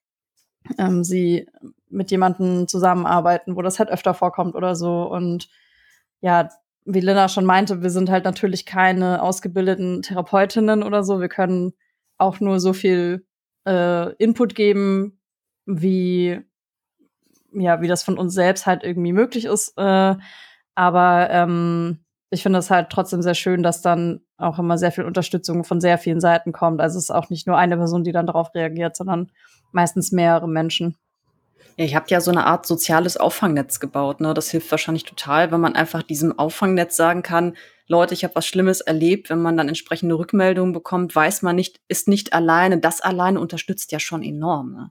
[0.79, 1.49] ähm, sie
[1.89, 5.03] mit jemandem zusammenarbeiten, wo das halt öfter vorkommt oder so.
[5.05, 5.49] Und
[6.21, 6.49] ja,
[6.85, 11.21] wie Lina schon meinte, wir sind halt natürlich keine ausgebildeten Therapeutinnen oder so.
[11.21, 11.73] Wir können
[12.19, 13.27] auch nur so viel
[13.67, 15.19] äh, Input geben,
[15.67, 16.41] wie
[17.61, 19.77] ja, wie das von uns selbst halt irgendwie möglich ist.
[19.77, 20.15] Äh,
[20.75, 21.99] aber ähm,
[22.31, 25.81] ich finde es halt trotzdem sehr schön, dass dann auch immer sehr viel Unterstützung von
[25.81, 26.81] sehr vielen Seiten kommt.
[26.81, 29.31] Also es ist auch nicht nur eine Person, die dann darauf reagiert, sondern
[29.73, 30.97] meistens mehrere Menschen.
[31.77, 34.21] Ja, ich habe ja so eine Art soziales Auffangnetz gebaut.
[34.21, 34.35] Ne?
[34.35, 37.55] Das hilft wahrscheinlich total, wenn man einfach diesem Auffangnetz sagen kann,
[37.89, 39.31] Leute, ich habe was Schlimmes erlebt.
[39.31, 42.79] Wenn man dann entsprechende Rückmeldungen bekommt, weiß man nicht, ist nicht alleine.
[42.79, 44.73] Das alleine unterstützt ja schon enorm.
[44.73, 44.91] Ne?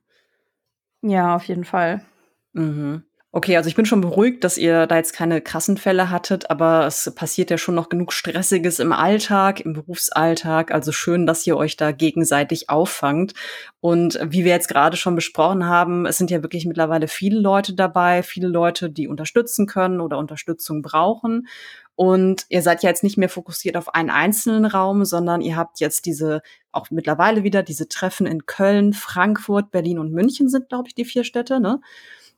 [1.12, 2.06] Ja, auf jeden Fall.
[2.56, 3.04] Mhm.
[3.38, 6.88] Okay, also ich bin schon beruhigt, dass ihr da jetzt keine krassen Fälle hattet, aber
[6.88, 10.72] es passiert ja schon noch genug Stressiges im Alltag, im Berufsalltag.
[10.72, 13.34] Also schön, dass ihr euch da gegenseitig auffangt.
[13.82, 17.74] Und wie wir jetzt gerade schon besprochen haben, es sind ja wirklich mittlerweile viele Leute
[17.74, 21.50] dabei, viele Leute, die unterstützen können oder Unterstützung brauchen.
[21.96, 25.82] Und ihr seid ja jetzt nicht mehr fokussiert auf einen einzelnen Raum, sondern ihr habt
[25.82, 26.42] jetzt diese,
[26.72, 31.04] auch mittlerweile wieder diese Treffen in Köln, Frankfurt, Berlin und München sind, glaube ich, die
[31.04, 31.82] vier Städte, ne?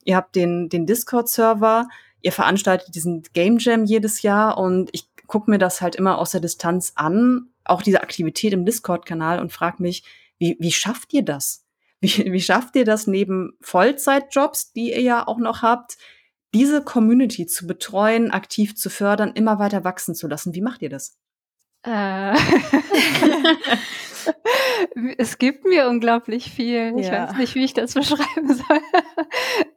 [0.08, 1.90] Ihr habt den, den Discord-Server,
[2.22, 6.32] ihr veranstaltet diesen Game Jam jedes Jahr und ich gucke mir das halt immer aus
[6.32, 10.06] der Distanz an, auch diese Aktivität im Discord-Kanal und frage mich,
[10.40, 11.66] wie, wie schafft ihr das?
[12.00, 15.98] Wie, wie schafft ihr das neben Vollzeitjobs, die ihr ja auch noch habt,
[16.54, 20.54] diese Community zu betreuen, aktiv zu fördern, immer weiter wachsen zu lassen?
[20.54, 21.18] Wie macht ihr das?
[21.84, 22.34] Äh.
[25.18, 26.94] es gibt mir unglaublich viel.
[26.98, 27.30] Ich ja.
[27.30, 28.82] weiß nicht, wie ich das beschreiben soll.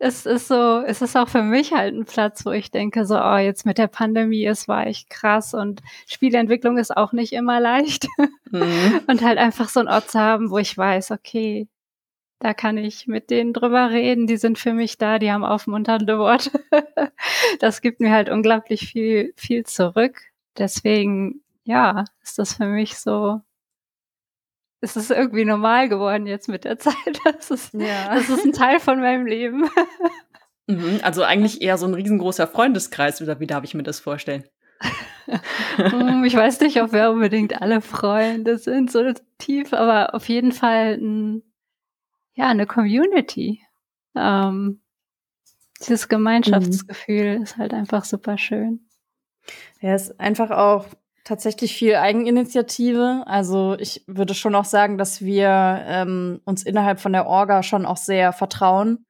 [0.03, 3.21] Es ist so, es ist auch für mich halt ein Platz, wo ich denke, so,
[3.23, 7.61] oh, jetzt mit der Pandemie, es war echt krass und Spielentwicklung ist auch nicht immer
[7.61, 8.09] leicht.
[8.51, 9.01] Mhm.
[9.07, 11.69] Und halt einfach so ein Ort zu haben, wo ich weiß, okay,
[12.39, 16.19] da kann ich mit denen drüber reden, die sind für mich da, die haben aufmunternde
[16.19, 16.51] Worte.
[17.61, 20.23] das gibt mir halt unglaublich viel, viel zurück.
[20.57, 23.43] Deswegen, ja, ist das für mich so
[24.81, 26.95] es ist irgendwie normal geworden jetzt mit der Zeit.
[27.25, 28.14] Das ist, ja.
[28.14, 29.69] das ist ein Teil von meinem Leben.
[30.66, 34.45] Mhm, also eigentlich eher so ein riesengroßer Freundeskreis, oder wie darf ich mir das vorstellen?
[35.77, 40.51] Hm, ich weiß nicht, ob wir unbedingt alle Freunde sind, so tief, aber auf jeden
[40.51, 41.43] Fall ein,
[42.35, 43.61] ja, eine Community.
[44.16, 44.81] Ähm,
[45.81, 47.43] dieses Gemeinschaftsgefühl mhm.
[47.45, 48.88] ist halt einfach super schön.
[49.81, 50.87] Ja, ist einfach auch
[51.31, 53.23] tatsächlich viel Eigeninitiative.
[53.25, 55.49] Also ich würde schon auch sagen, dass wir
[55.87, 59.07] ähm, uns innerhalb von der Orga schon auch sehr vertrauen.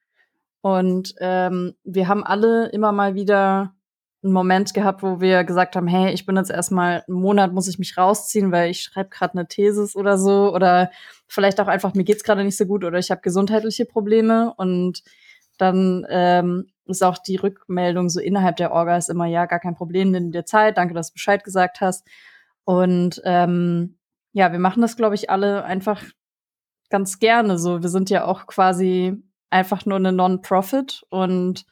[0.61, 3.74] Und ähm, wir haben alle immer mal wieder
[4.22, 7.68] einen Moment gehabt, wo wir gesagt haben, hey, ich bin jetzt erstmal einen Monat, muss
[7.68, 10.54] ich mich rausziehen, weil ich schreibe gerade eine Thesis oder so.
[10.54, 10.90] Oder
[11.26, 14.52] vielleicht auch einfach, mir geht's gerade nicht so gut oder ich habe gesundheitliche Probleme.
[14.59, 15.02] Und
[15.56, 19.74] dann ähm, ist auch die Rückmeldung so innerhalb der Orga ist immer, ja, gar kein
[19.74, 22.07] Problem, nimm dir Zeit, danke, dass du Bescheid gesagt hast.
[22.64, 23.98] Und ähm,
[24.33, 26.03] ja, wir machen das, glaube ich, alle einfach
[26.90, 27.83] ganz gerne so.
[27.83, 31.64] Wir sind ja auch quasi einfach nur eine Non-Profit und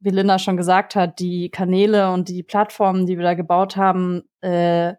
[0.00, 4.22] wie Linda schon gesagt hat, die Kanäle und die Plattformen, die wir da gebaut haben,
[4.40, 4.94] äh,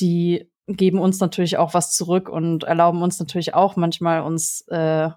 [0.00, 5.08] die geben uns natürlich auch was zurück und erlauben uns natürlich auch manchmal uns äh,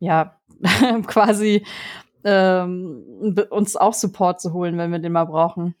[0.00, 0.40] ja
[1.06, 1.64] quasi
[2.24, 5.74] ähm, uns auch Support zu holen, wenn wir den mal brauchen.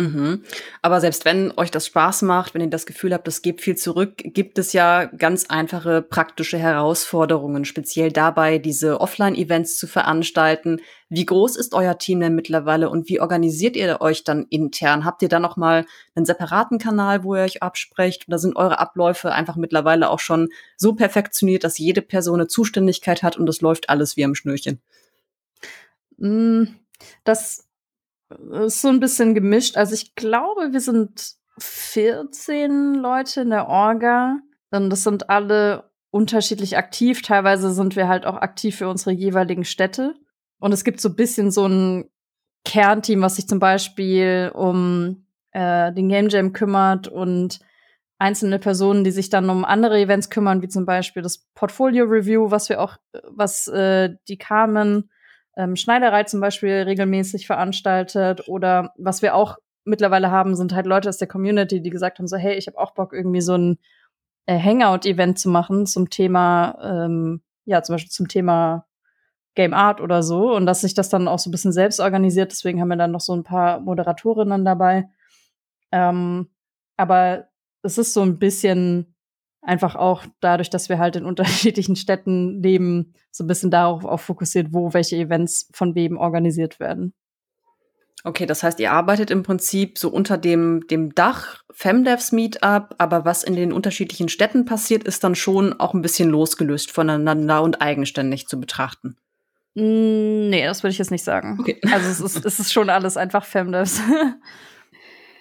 [0.00, 0.44] Mhm.
[0.80, 3.76] Aber selbst wenn euch das Spaß macht, wenn ihr das Gefühl habt, es gibt viel
[3.76, 10.80] zurück, gibt es ja ganz einfache praktische Herausforderungen, speziell dabei, diese Offline-Events zu veranstalten.
[11.10, 15.04] Wie groß ist euer Team denn mittlerweile und wie organisiert ihr euch dann intern?
[15.04, 18.78] Habt ihr da noch mal einen separaten Kanal, wo ihr euch absprecht oder sind eure
[18.78, 23.60] Abläufe einfach mittlerweile auch schon so perfektioniert, dass jede Person eine Zuständigkeit hat und es
[23.60, 24.80] läuft alles wie am Schnürchen?
[26.20, 26.64] Mm,
[27.24, 27.68] das
[28.66, 29.76] ist so ein bisschen gemischt.
[29.76, 34.38] Also, ich glaube, wir sind 14 Leute in der Orga.
[34.70, 37.22] Das sind alle unterschiedlich aktiv.
[37.22, 40.14] Teilweise sind wir halt auch aktiv für unsere jeweiligen Städte.
[40.58, 42.10] Und es gibt so ein bisschen so ein
[42.64, 47.60] Kernteam, was sich zum Beispiel um äh, den Game Jam kümmert und
[48.18, 52.50] einzelne Personen, die sich dann um andere Events kümmern, wie zum Beispiel das Portfolio Review,
[52.50, 55.10] was wir auch, was äh, die Carmen
[55.56, 61.08] ähm, Schneiderei zum Beispiel regelmäßig veranstaltet oder was wir auch mittlerweile haben, sind halt Leute
[61.08, 63.78] aus der Community, die gesagt haben so, hey, ich habe auch Bock irgendwie so ein
[64.46, 68.86] äh, Hangout-Event zu machen zum Thema, ähm, ja, zum Beispiel zum Thema
[69.54, 72.52] Game Art oder so und dass sich das dann auch so ein bisschen selbst organisiert.
[72.52, 75.08] Deswegen haben wir dann noch so ein paar Moderatorinnen dabei.
[75.92, 76.48] Ähm,
[76.96, 77.48] aber
[77.82, 79.14] es ist so ein bisschen
[79.62, 84.20] einfach auch dadurch, dass wir halt in unterschiedlichen Städten leben, so ein bisschen darauf auch
[84.20, 87.14] fokussiert, wo welche Events von wem organisiert werden.
[88.22, 93.24] Okay, das heißt, ihr arbeitet im Prinzip so unter dem, dem Dach Femdevs Meetup, aber
[93.24, 97.80] was in den unterschiedlichen Städten passiert, ist dann schon auch ein bisschen losgelöst voneinander und
[97.80, 99.16] eigenständig zu betrachten.
[99.74, 101.56] Mm, nee, das würde ich jetzt nicht sagen.
[101.60, 101.80] Okay.
[101.90, 104.00] Also es ist, es ist schon alles einfach Femdevs.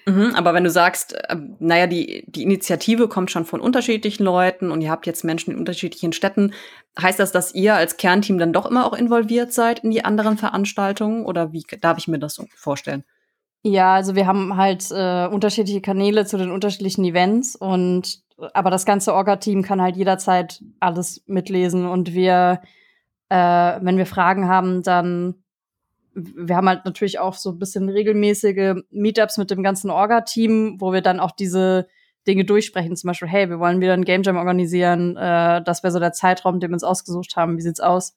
[0.09, 4.71] Mhm, aber wenn du sagst, äh, naja, die, die Initiative kommt schon von unterschiedlichen Leuten
[4.71, 6.53] und ihr habt jetzt Menschen in unterschiedlichen Städten,
[6.99, 10.37] heißt das, dass ihr als Kernteam dann doch immer auch involviert seid in die anderen
[10.37, 13.03] Veranstaltungen oder wie darf ich mir das vorstellen?
[13.61, 18.85] Ja, also wir haben halt äh, unterschiedliche Kanäle zu den unterschiedlichen Events und aber das
[18.85, 22.61] ganze Orga-Team kann halt jederzeit alles mitlesen und wir,
[23.27, 25.35] äh, wenn wir Fragen haben, dann
[26.13, 30.91] wir haben halt natürlich auch so ein bisschen regelmäßige Meetups mit dem ganzen Orga-Team, wo
[30.93, 31.87] wir dann auch diese
[32.27, 32.95] Dinge durchsprechen.
[32.95, 35.15] Zum Beispiel, hey, wir wollen wieder ein Game Jam organisieren.
[35.17, 37.57] Äh, das wäre so der Zeitraum, den wir uns ausgesucht haben.
[37.57, 38.15] Wie sieht's aus?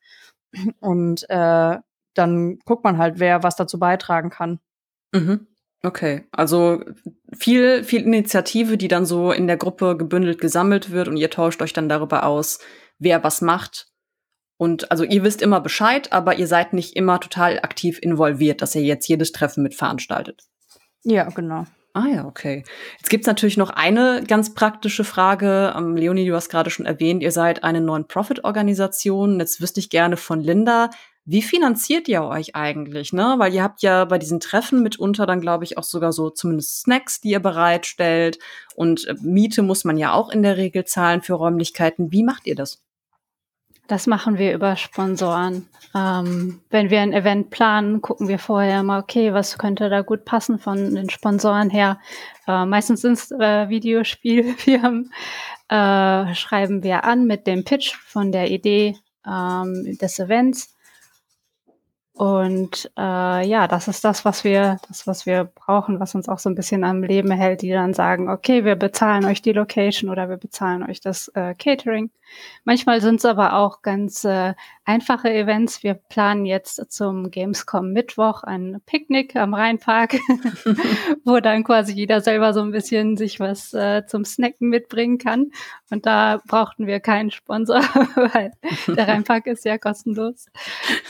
[0.81, 1.78] Und äh,
[2.14, 4.61] dann guckt man halt, wer was dazu beitragen kann.
[5.12, 5.46] Mhm.
[5.85, 6.85] Okay, also
[7.33, 11.61] viel, viel Initiative, die dann so in der Gruppe gebündelt gesammelt wird und ihr tauscht
[11.61, 12.61] euch dann darüber aus,
[12.98, 13.91] wer was macht
[14.62, 18.77] und also ihr wisst immer Bescheid, aber ihr seid nicht immer total aktiv involviert, dass
[18.77, 20.44] ihr jetzt jedes Treffen mit veranstaltet.
[21.03, 21.66] Ja, genau.
[21.94, 22.62] Ah ja, okay.
[22.98, 25.75] Jetzt gibt's natürlich noch eine ganz praktische Frage.
[25.77, 29.40] Ähm, Leonie, du hast gerade schon erwähnt, ihr seid eine Non-Profit-Organisation.
[29.40, 30.90] Jetzt wüsste ich gerne von Linda,
[31.25, 33.12] wie finanziert ihr euch eigentlich?
[33.12, 33.35] Ne?
[33.38, 36.83] Weil ihr habt ja bei diesen Treffen mitunter dann, glaube ich, auch sogar so zumindest
[36.83, 38.38] Snacks, die ihr bereitstellt.
[38.77, 42.12] Und äh, Miete muss man ja auch in der Regel zahlen für Räumlichkeiten.
[42.12, 42.81] Wie macht ihr das?
[43.92, 45.68] Das machen wir über Sponsoren.
[45.94, 50.24] Ähm, wenn wir ein Event planen, gucken wir vorher mal, okay, was könnte da gut
[50.24, 52.00] passen von den Sponsoren her.
[52.48, 55.12] Äh, meistens sind es äh, Videospielfirmen.
[55.68, 58.94] Äh, schreiben wir an mit dem Pitch von der Idee
[59.26, 60.71] ähm, des Events
[62.22, 66.38] und äh, ja, das ist das, was wir, das, was wir brauchen, was uns auch
[66.38, 70.08] so ein bisschen am Leben hält, die dann sagen, okay, wir bezahlen euch die Location
[70.08, 72.12] oder wir bezahlen euch das äh, Catering.
[72.64, 74.54] Manchmal sind es aber auch ganz äh,
[74.85, 75.82] einfache Events.
[75.82, 80.14] Wir planen jetzt zum Gamescom Mittwoch ein Picknick am Rheinpark,
[81.24, 85.50] wo dann quasi jeder selber so ein bisschen sich was äh, zum Snacken mitbringen kann.
[85.90, 87.80] Und da brauchten wir keinen Sponsor,
[88.14, 88.52] weil
[88.87, 90.46] der Rheinpark ist ja kostenlos.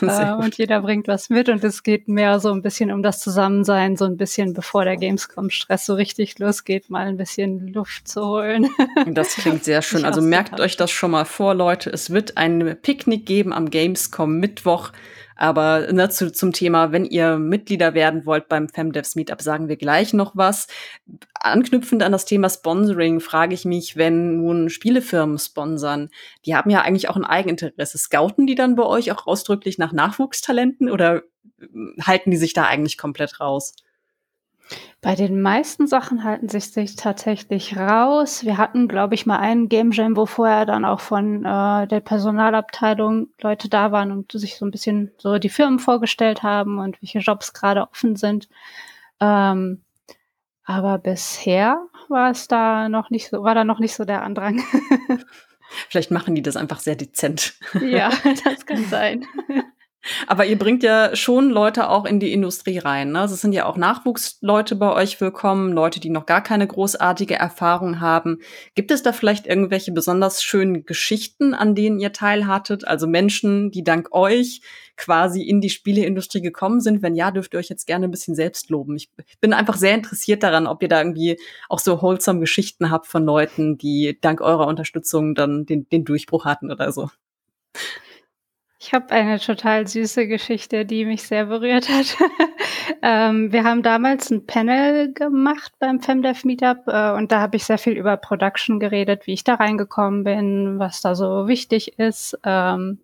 [0.01, 3.19] Äh, und jeder bringt was mit und es geht mehr so ein bisschen um das
[3.19, 8.25] Zusammensein, so ein bisschen bevor der Gamescom-Stress so richtig losgeht, mal ein bisschen Luft zu
[8.25, 8.69] holen.
[9.07, 10.05] das klingt sehr schön.
[10.05, 11.89] Also merkt euch das schon mal vor, Leute.
[11.89, 14.91] Es wird ein Picknick geben am Gamescom Mittwoch.
[15.35, 19.77] Aber ne, zu, zum Thema, wenn ihr Mitglieder werden wollt beim FemDevs Meetup, sagen wir
[19.77, 20.67] gleich noch was.
[21.33, 26.09] Anknüpfend an das Thema Sponsoring frage ich mich, wenn nun Spielefirmen sponsern,
[26.45, 27.97] die haben ja eigentlich auch ein Eigeninteresse.
[27.97, 31.23] Scouten die dann bei euch auch ausdrücklich nach Nachwuchstalenten oder
[31.59, 33.75] hm, halten die sich da eigentlich komplett raus?
[35.01, 38.45] Bei den meisten Sachen halten sich sich tatsächlich raus.
[38.45, 41.99] Wir hatten, glaube ich, mal einen Game Jam, wo vorher dann auch von äh, der
[41.99, 47.01] Personalabteilung Leute da waren und sich so ein bisschen so die Firmen vorgestellt haben und
[47.01, 48.47] welche Jobs gerade offen sind.
[49.19, 49.83] Ähm,
[50.63, 54.63] aber bisher war es da noch nicht so, war da noch nicht so der Andrang.
[55.89, 57.55] Vielleicht machen die das einfach sehr dezent.
[57.81, 58.09] ja,
[58.45, 59.25] das kann sein.
[60.27, 63.13] Aber ihr bringt ja schon Leute auch in die Industrie rein.
[63.13, 63.21] Ne?
[63.21, 67.35] Also es sind ja auch Nachwuchsleute bei euch willkommen, Leute, die noch gar keine großartige
[67.35, 68.39] Erfahrung haben.
[68.75, 72.85] Gibt es da vielleicht irgendwelche besonders schönen Geschichten, an denen ihr teilhattet?
[72.85, 74.61] Also Menschen, die dank euch
[74.97, 77.01] quasi in die Spieleindustrie gekommen sind?
[77.01, 78.95] Wenn ja, dürft ihr euch jetzt gerne ein bisschen selbst loben.
[78.95, 81.39] Ich bin einfach sehr interessiert daran, ob ihr da irgendwie
[81.69, 86.45] auch so wholesome Geschichten habt von Leuten, die dank eurer Unterstützung dann den, den Durchbruch
[86.45, 87.09] hatten oder so.
[88.85, 92.17] Ich habe eine total süße Geschichte, die mich sehr berührt hat.
[93.01, 97.63] ähm, wir haben damals ein Panel gemacht beim FemDev Meetup äh, und da habe ich
[97.63, 102.37] sehr viel über Production geredet, wie ich da reingekommen bin, was da so wichtig ist.
[102.43, 102.99] Ähm,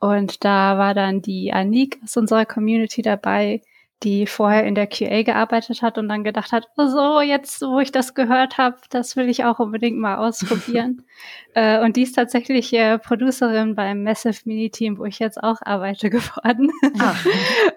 [0.00, 3.60] und da war dann die Anik aus unserer Community dabei,
[4.04, 7.80] die vorher in der QA gearbeitet hat und dann gedacht hat, oh so, jetzt, wo
[7.80, 11.04] ich das gehört habe, das will ich auch unbedingt mal ausprobieren.
[11.54, 16.10] äh, und die ist tatsächlich äh, Producerin beim Massive Mini-Team, wo ich jetzt auch arbeite,
[16.10, 16.70] geworden.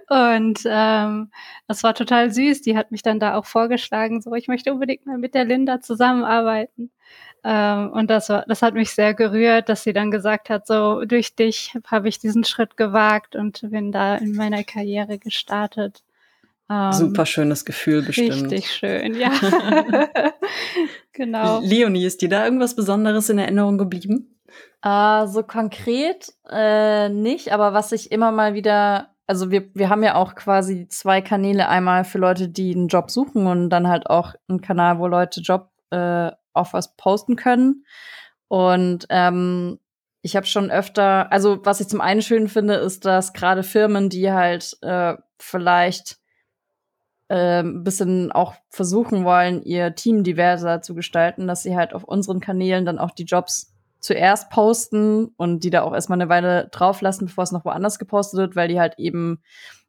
[0.10, 1.32] und ähm,
[1.68, 2.62] das war total süß.
[2.62, 5.82] Die hat mich dann da auch vorgeschlagen, so, ich möchte unbedingt mal mit der Linda
[5.82, 6.92] zusammenarbeiten.
[7.44, 11.04] Ähm, und das war, das hat mich sehr gerührt, dass sie dann gesagt hat, so
[11.06, 16.04] durch dich habe ich diesen Schritt gewagt und bin da in meiner Karriere gestartet.
[16.72, 18.50] Ähm, Super schönes Gefühl bestimmt.
[18.50, 19.32] Richtig schön, ja.
[21.12, 21.60] genau.
[21.60, 24.40] Leonie, ist dir da irgendwas Besonderes in Erinnerung geblieben?
[24.82, 30.02] Äh, so konkret äh, nicht, aber was ich immer mal wieder, also wir, wir haben
[30.02, 34.10] ja auch quasi zwei Kanäle, einmal für Leute, die einen Job suchen und dann halt
[34.10, 37.86] auch einen Kanal, wo Leute Job äh, auf was posten können.
[38.48, 39.78] Und ähm,
[40.22, 44.10] ich habe schon öfter, also was ich zum einen schön finde, ist, dass gerade Firmen,
[44.10, 46.21] die halt äh, vielleicht
[47.40, 52.40] ein bisschen auch versuchen wollen, ihr Team diverser zu gestalten, dass sie halt auf unseren
[52.42, 57.02] Kanälen dann auch die Jobs zuerst posten und die da auch erstmal eine Weile drauf
[57.02, 59.42] lassen, bevor es noch woanders gepostet wird, weil die halt eben,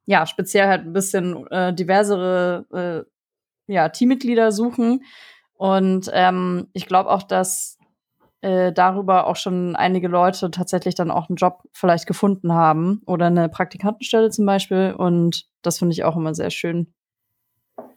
[0.04, 3.06] ja, speziell halt ein bisschen äh, diversere
[3.68, 5.02] äh, ja, Teammitglieder suchen.
[5.54, 7.78] Und ähm, ich glaube auch, dass
[8.42, 13.26] äh, darüber auch schon einige Leute tatsächlich dann auch einen Job vielleicht gefunden haben oder
[13.26, 14.94] eine Praktikantenstelle zum Beispiel.
[14.96, 16.92] Und das finde ich auch immer sehr schön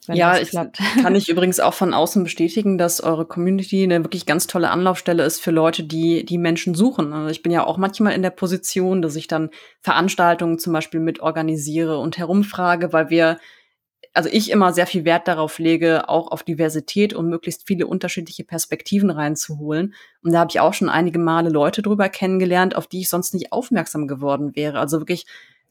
[0.07, 0.51] ja, ich
[1.01, 5.23] kann ich übrigens auch von außen bestätigen, dass eure Community eine wirklich ganz tolle Anlaufstelle
[5.23, 7.13] ist für Leute, die die Menschen suchen.
[7.13, 9.49] Also ich bin ja auch manchmal in der Position, dass ich dann
[9.81, 13.39] Veranstaltungen zum Beispiel mit organisiere und herumfrage, weil wir,
[14.13, 18.43] also ich immer sehr viel Wert darauf lege, auch auf Diversität und möglichst viele unterschiedliche
[18.43, 19.93] Perspektiven reinzuholen.
[20.21, 23.33] Und da habe ich auch schon einige Male Leute drüber kennengelernt, auf die ich sonst
[23.33, 24.79] nicht aufmerksam geworden wäre.
[24.79, 25.25] Also wirklich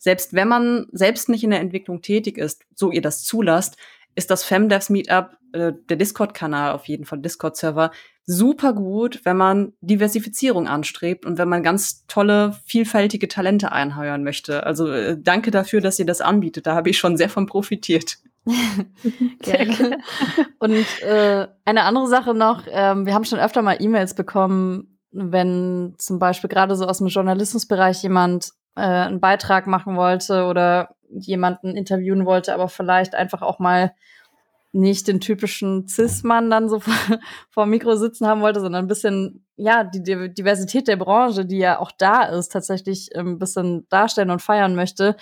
[0.04, 3.78] selbst wenn man selbst nicht in der Entwicklung tätig ist, so ihr das zulasst,
[4.14, 7.90] ist das Femdevs Meetup, äh, der Discord-Kanal auf jeden Fall, Discord-Server,
[8.26, 14.66] super gut, wenn man Diversifizierung anstrebt und wenn man ganz tolle, vielfältige Talente einheuern möchte.
[14.66, 16.66] Also äh, danke dafür, dass ihr das anbietet.
[16.66, 18.18] Da habe ich schon sehr von profitiert.
[19.40, 20.00] Gerne.
[20.58, 25.94] Und äh, eine andere Sache noch, ähm, wir haben schon öfter mal E-Mails bekommen, wenn
[25.96, 31.76] zum Beispiel gerade so aus dem Journalismusbereich jemand äh, einen Beitrag machen wollte oder jemanden
[31.76, 33.92] interviewen wollte, aber vielleicht einfach auch mal
[34.74, 37.18] nicht den typischen Cis-Mann dann so vor,
[37.50, 41.78] vor Mikro sitzen haben wollte, sondern ein bisschen, ja, die Diversität der Branche, die ja
[41.78, 45.16] auch da ist, tatsächlich ein bisschen darstellen und feiern möchte.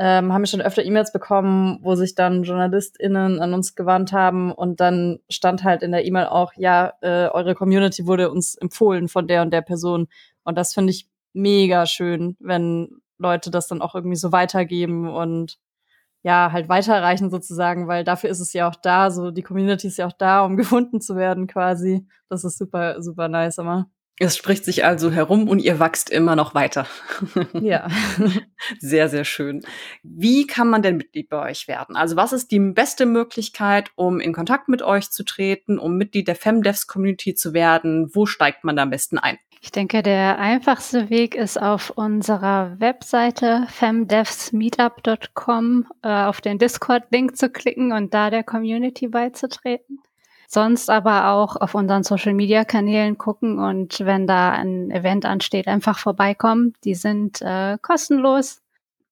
[0.00, 4.52] Ähm, haben wir schon öfter E-Mails bekommen, wo sich dann JournalistInnen an uns gewandt haben
[4.52, 9.08] und dann stand halt in der E-Mail auch, ja, äh, eure Community wurde uns empfohlen
[9.08, 10.06] von der und der Person.
[10.44, 12.88] Und das finde ich mega schön, wenn
[13.18, 15.58] Leute das dann auch irgendwie so weitergeben und
[16.22, 19.98] ja, halt weiterreichen sozusagen, weil dafür ist es ja auch da, so die Community ist
[19.98, 22.06] ja auch da, um gefunden zu werden quasi.
[22.28, 23.90] Das ist super, super nice immer.
[24.20, 26.88] Es spricht sich also herum und ihr wachst immer noch weiter.
[27.52, 27.88] Ja.
[28.80, 29.62] sehr, sehr schön.
[30.02, 31.94] Wie kann man denn Mitglied bei euch werden?
[31.94, 36.26] Also was ist die beste Möglichkeit, um in Kontakt mit euch zu treten, um Mitglied
[36.26, 38.10] der Femdevs Community zu werden?
[38.12, 39.38] Wo steigt man da am besten ein?
[39.60, 47.50] Ich denke, der einfachste Weg ist auf unserer Webseite femdevsmeetup.com äh, auf den Discord-Link zu
[47.50, 49.98] klicken und da der Community beizutreten.
[50.46, 56.72] Sonst aber auch auf unseren Social-Media-Kanälen gucken und wenn da ein Event ansteht, einfach vorbeikommen.
[56.84, 58.62] Die sind äh, kostenlos.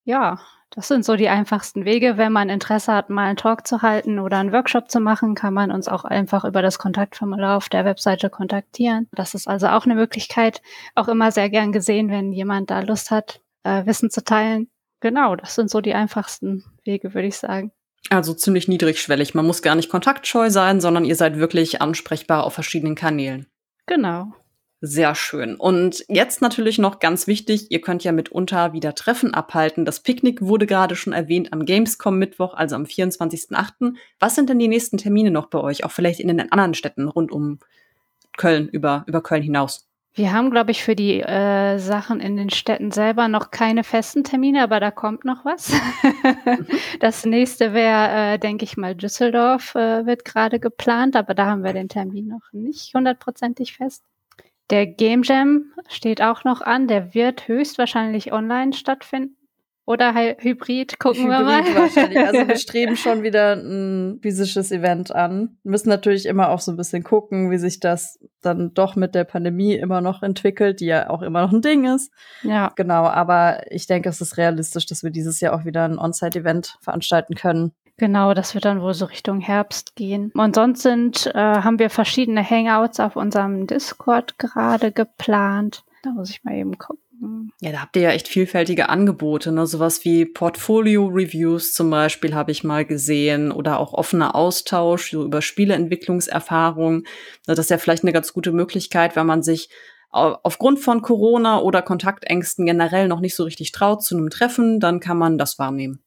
[0.05, 0.41] Ja,
[0.71, 2.17] das sind so die einfachsten Wege.
[2.17, 5.55] Wenn man Interesse hat, mal einen Talk zu halten oder einen Workshop zu machen, kann
[5.55, 9.09] man uns auch einfach über das Kontaktformular auf der Webseite kontaktieren.
[9.13, 10.61] Das ist also auch eine Möglichkeit.
[10.95, 14.69] Auch immer sehr gern gesehen, wenn jemand da Lust hat, äh, Wissen zu teilen.
[15.01, 17.73] Genau, das sind so die einfachsten Wege, würde ich sagen.
[18.11, 19.35] Also ziemlich niedrigschwellig.
[19.35, 23.47] Man muss gar nicht kontaktscheu sein, sondern ihr seid wirklich ansprechbar auf verschiedenen Kanälen.
[23.87, 24.33] Genau.
[24.89, 25.57] Sehr schön.
[25.57, 29.85] Und jetzt natürlich noch ganz wichtig, ihr könnt ja mitunter wieder Treffen abhalten.
[29.85, 33.95] Das Picknick wurde gerade schon erwähnt am Gamescom Mittwoch, also am 24.08.
[34.21, 35.83] Was sind denn die nächsten Termine noch bei euch?
[35.83, 37.59] Auch vielleicht in den anderen Städten rund um
[38.37, 39.89] Köln, über, über Köln hinaus?
[40.15, 44.23] Wir haben, glaube ich, für die äh, Sachen in den Städten selber noch keine festen
[44.23, 45.73] Termine, aber da kommt noch was.
[47.01, 51.65] Das nächste wäre, äh, denke ich mal, Düsseldorf äh, wird gerade geplant, aber da haben
[51.65, 54.05] wir den Termin noch nicht hundertprozentig fest.
[54.71, 59.37] Der Game Jam steht auch noch an, der wird höchstwahrscheinlich online stattfinden.
[59.89, 61.75] Oder halt Hybrid, gucken Hybrid wir mal.
[61.77, 62.19] Wahrscheinlich.
[62.19, 65.59] Also wir streben schon wieder ein physisches Event an.
[65.63, 69.15] Wir müssen natürlich immer auch so ein bisschen gucken, wie sich das dann doch mit
[69.15, 72.11] der Pandemie immer noch entwickelt, die ja auch immer noch ein Ding ist.
[72.43, 72.73] Ja.
[72.75, 76.79] Genau, aber ich denke, es ist realistisch, dass wir dieses Jahr auch wieder ein On-Site-Event
[76.81, 77.73] veranstalten können.
[77.99, 80.31] Genau, das wird dann wohl so Richtung Herbst gehen.
[80.35, 85.85] Und sonst sind, äh, haben wir verschiedene Hangouts auf unserem Discord gerade geplant.
[86.03, 87.53] Da muss ich mal eben gucken.
[87.63, 89.67] Ja, da habt ihr ja echt vielfältige Angebote, ne?
[89.67, 95.41] Sowas wie Portfolio-Reviews zum Beispiel habe ich mal gesehen oder auch offener Austausch so über
[95.41, 97.05] Spieleentwicklungserfahrung.
[97.47, 99.71] Das ist ja vielleicht eine ganz gute Möglichkeit, wenn man sich
[100.11, 105.01] aufgrund von Corona oder Kontaktängsten generell noch nicht so richtig traut zu einem Treffen, dann
[105.01, 106.01] kann man das wahrnehmen.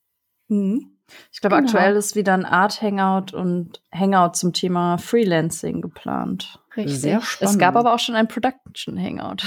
[0.48, 0.99] Mhm.
[1.32, 1.68] Ich glaube, genau.
[1.68, 6.60] aktuell ist wieder ein Art Hangout und Hangout zum Thema Freelancing geplant.
[6.76, 7.02] Richtig.
[7.02, 7.56] Sehr spannend.
[7.56, 9.44] Es gab aber auch schon ein Production Hangout.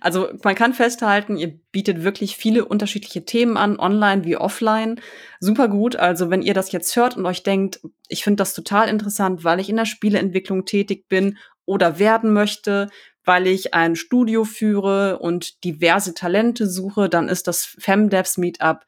[0.01, 4.99] also man kann festhalten, ihr bietet wirklich viele unterschiedliche Themen an, online wie offline.
[5.39, 5.95] Super gut.
[5.95, 9.59] Also wenn ihr das jetzt hört und euch denkt, ich finde das total interessant, weil
[9.59, 12.89] ich in der Spieleentwicklung tätig bin oder werden möchte,
[13.25, 18.81] weil ich ein Studio führe und diverse Talente suche, dann ist das FemDevs Meetup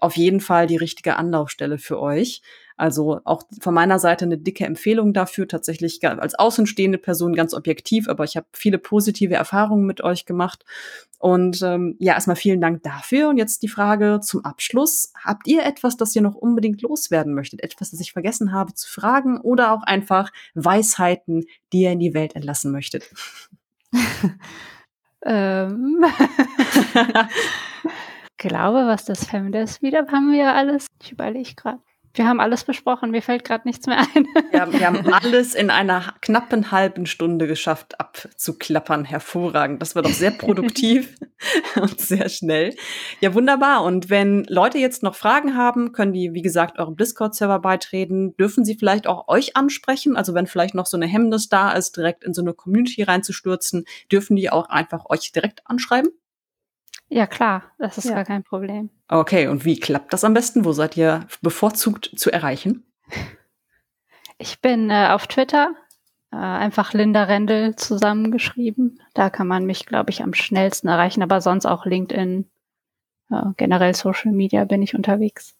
[0.00, 2.42] auf jeden Fall die richtige Anlaufstelle für euch.
[2.76, 8.08] Also auch von meiner Seite eine dicke Empfehlung dafür, tatsächlich als außenstehende Person ganz objektiv,
[8.08, 10.64] aber ich habe viele positive Erfahrungen mit euch gemacht.
[11.20, 13.28] Und ähm, ja, erstmal vielen Dank dafür.
[13.28, 15.12] Und jetzt die Frage zum Abschluss.
[15.24, 17.62] Habt ihr etwas, das ihr noch unbedingt loswerden möchtet?
[17.62, 22.12] Etwas, das ich vergessen habe zu fragen oder auch einfach Weisheiten, die ihr in die
[22.12, 23.08] Welt entlassen möchtet?
[25.24, 26.04] ähm.
[28.48, 30.86] glaube, was das Feminist wieder haben wir ja alles.
[31.02, 31.80] Ich überlege gerade.
[32.16, 34.28] Wir haben alles besprochen, mir fällt gerade nichts mehr ein.
[34.52, 39.04] ja, wir haben alles in einer knappen halben Stunde geschafft abzuklappern.
[39.04, 39.82] Hervorragend.
[39.82, 41.16] Das war doch sehr produktiv
[41.74, 42.76] und sehr schnell.
[43.20, 43.82] Ja, wunderbar.
[43.82, 48.36] Und wenn Leute jetzt noch Fragen haben, können die, wie gesagt, eurem Discord-Server beitreten.
[48.36, 50.16] Dürfen sie vielleicht auch euch ansprechen?
[50.16, 53.86] Also wenn vielleicht noch so eine Hemmnis da ist, direkt in so eine Community reinzustürzen,
[54.12, 56.10] dürfen die auch einfach euch direkt anschreiben?
[57.08, 58.14] Ja, klar, das ist ja.
[58.14, 58.90] gar kein Problem.
[59.08, 60.64] Okay, und wie klappt das am besten?
[60.64, 62.84] Wo seid ihr bevorzugt zu erreichen?
[64.38, 65.74] Ich bin äh, auf Twitter,
[66.32, 69.00] äh, einfach Linda Rendel zusammengeschrieben.
[69.14, 72.50] Da kann man mich, glaube ich, am schnellsten erreichen, aber sonst auch LinkedIn,
[73.30, 75.56] äh, generell Social Media bin ich unterwegs.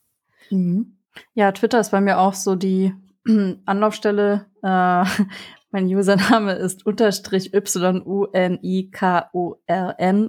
[0.51, 0.99] Mhm.
[1.34, 2.95] Ja, Twitter ist bei mir auch so die
[3.64, 4.47] Anlaufstelle.
[4.62, 5.05] Äh,
[5.75, 8.01] mein Username ist unterstrich Y-U-N-I-K-O-R-N,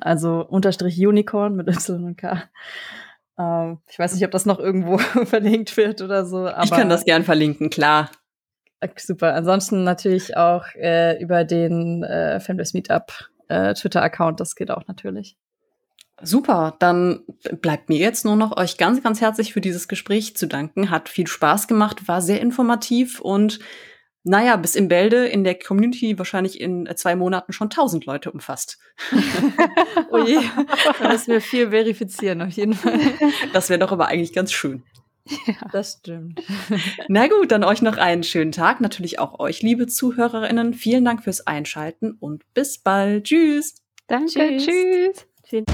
[0.01, 2.49] also unterstrich Unicorn mit Y und K.
[3.37, 6.47] Ähm, ich weiß nicht, ob das noch irgendwo verlinkt wird oder so.
[6.47, 8.09] Aber ich kann das gern verlinken, klar.
[8.97, 9.35] Super.
[9.35, 14.39] Ansonsten natürlich auch äh, über den äh, Femless Meetup äh, Twitter-Account.
[14.39, 15.37] Das geht auch natürlich.
[16.23, 17.19] Super, dann
[17.61, 20.89] bleibt mir jetzt nur noch euch ganz, ganz herzlich für dieses Gespräch zu danken.
[20.89, 23.59] Hat viel Spaß gemacht, war sehr informativ und
[24.25, 28.79] naja, bis im Bälde in der Community wahrscheinlich in zwei Monaten schon tausend Leute umfasst.
[30.11, 30.39] oh je,
[30.99, 32.99] da müssen wir viel verifizieren auf jeden Fall.
[33.53, 34.83] Das wäre doch aber eigentlich ganz schön.
[35.47, 36.41] Ja, das stimmt.
[37.07, 38.81] Na gut, dann euch noch einen schönen Tag.
[38.81, 40.73] Natürlich auch euch, liebe ZuhörerInnen.
[40.73, 43.25] Vielen Dank fürs Einschalten und bis bald.
[43.25, 43.75] Tschüss.
[44.07, 44.57] Danke.
[44.57, 45.27] Tschüss.
[45.47, 45.65] tschüss.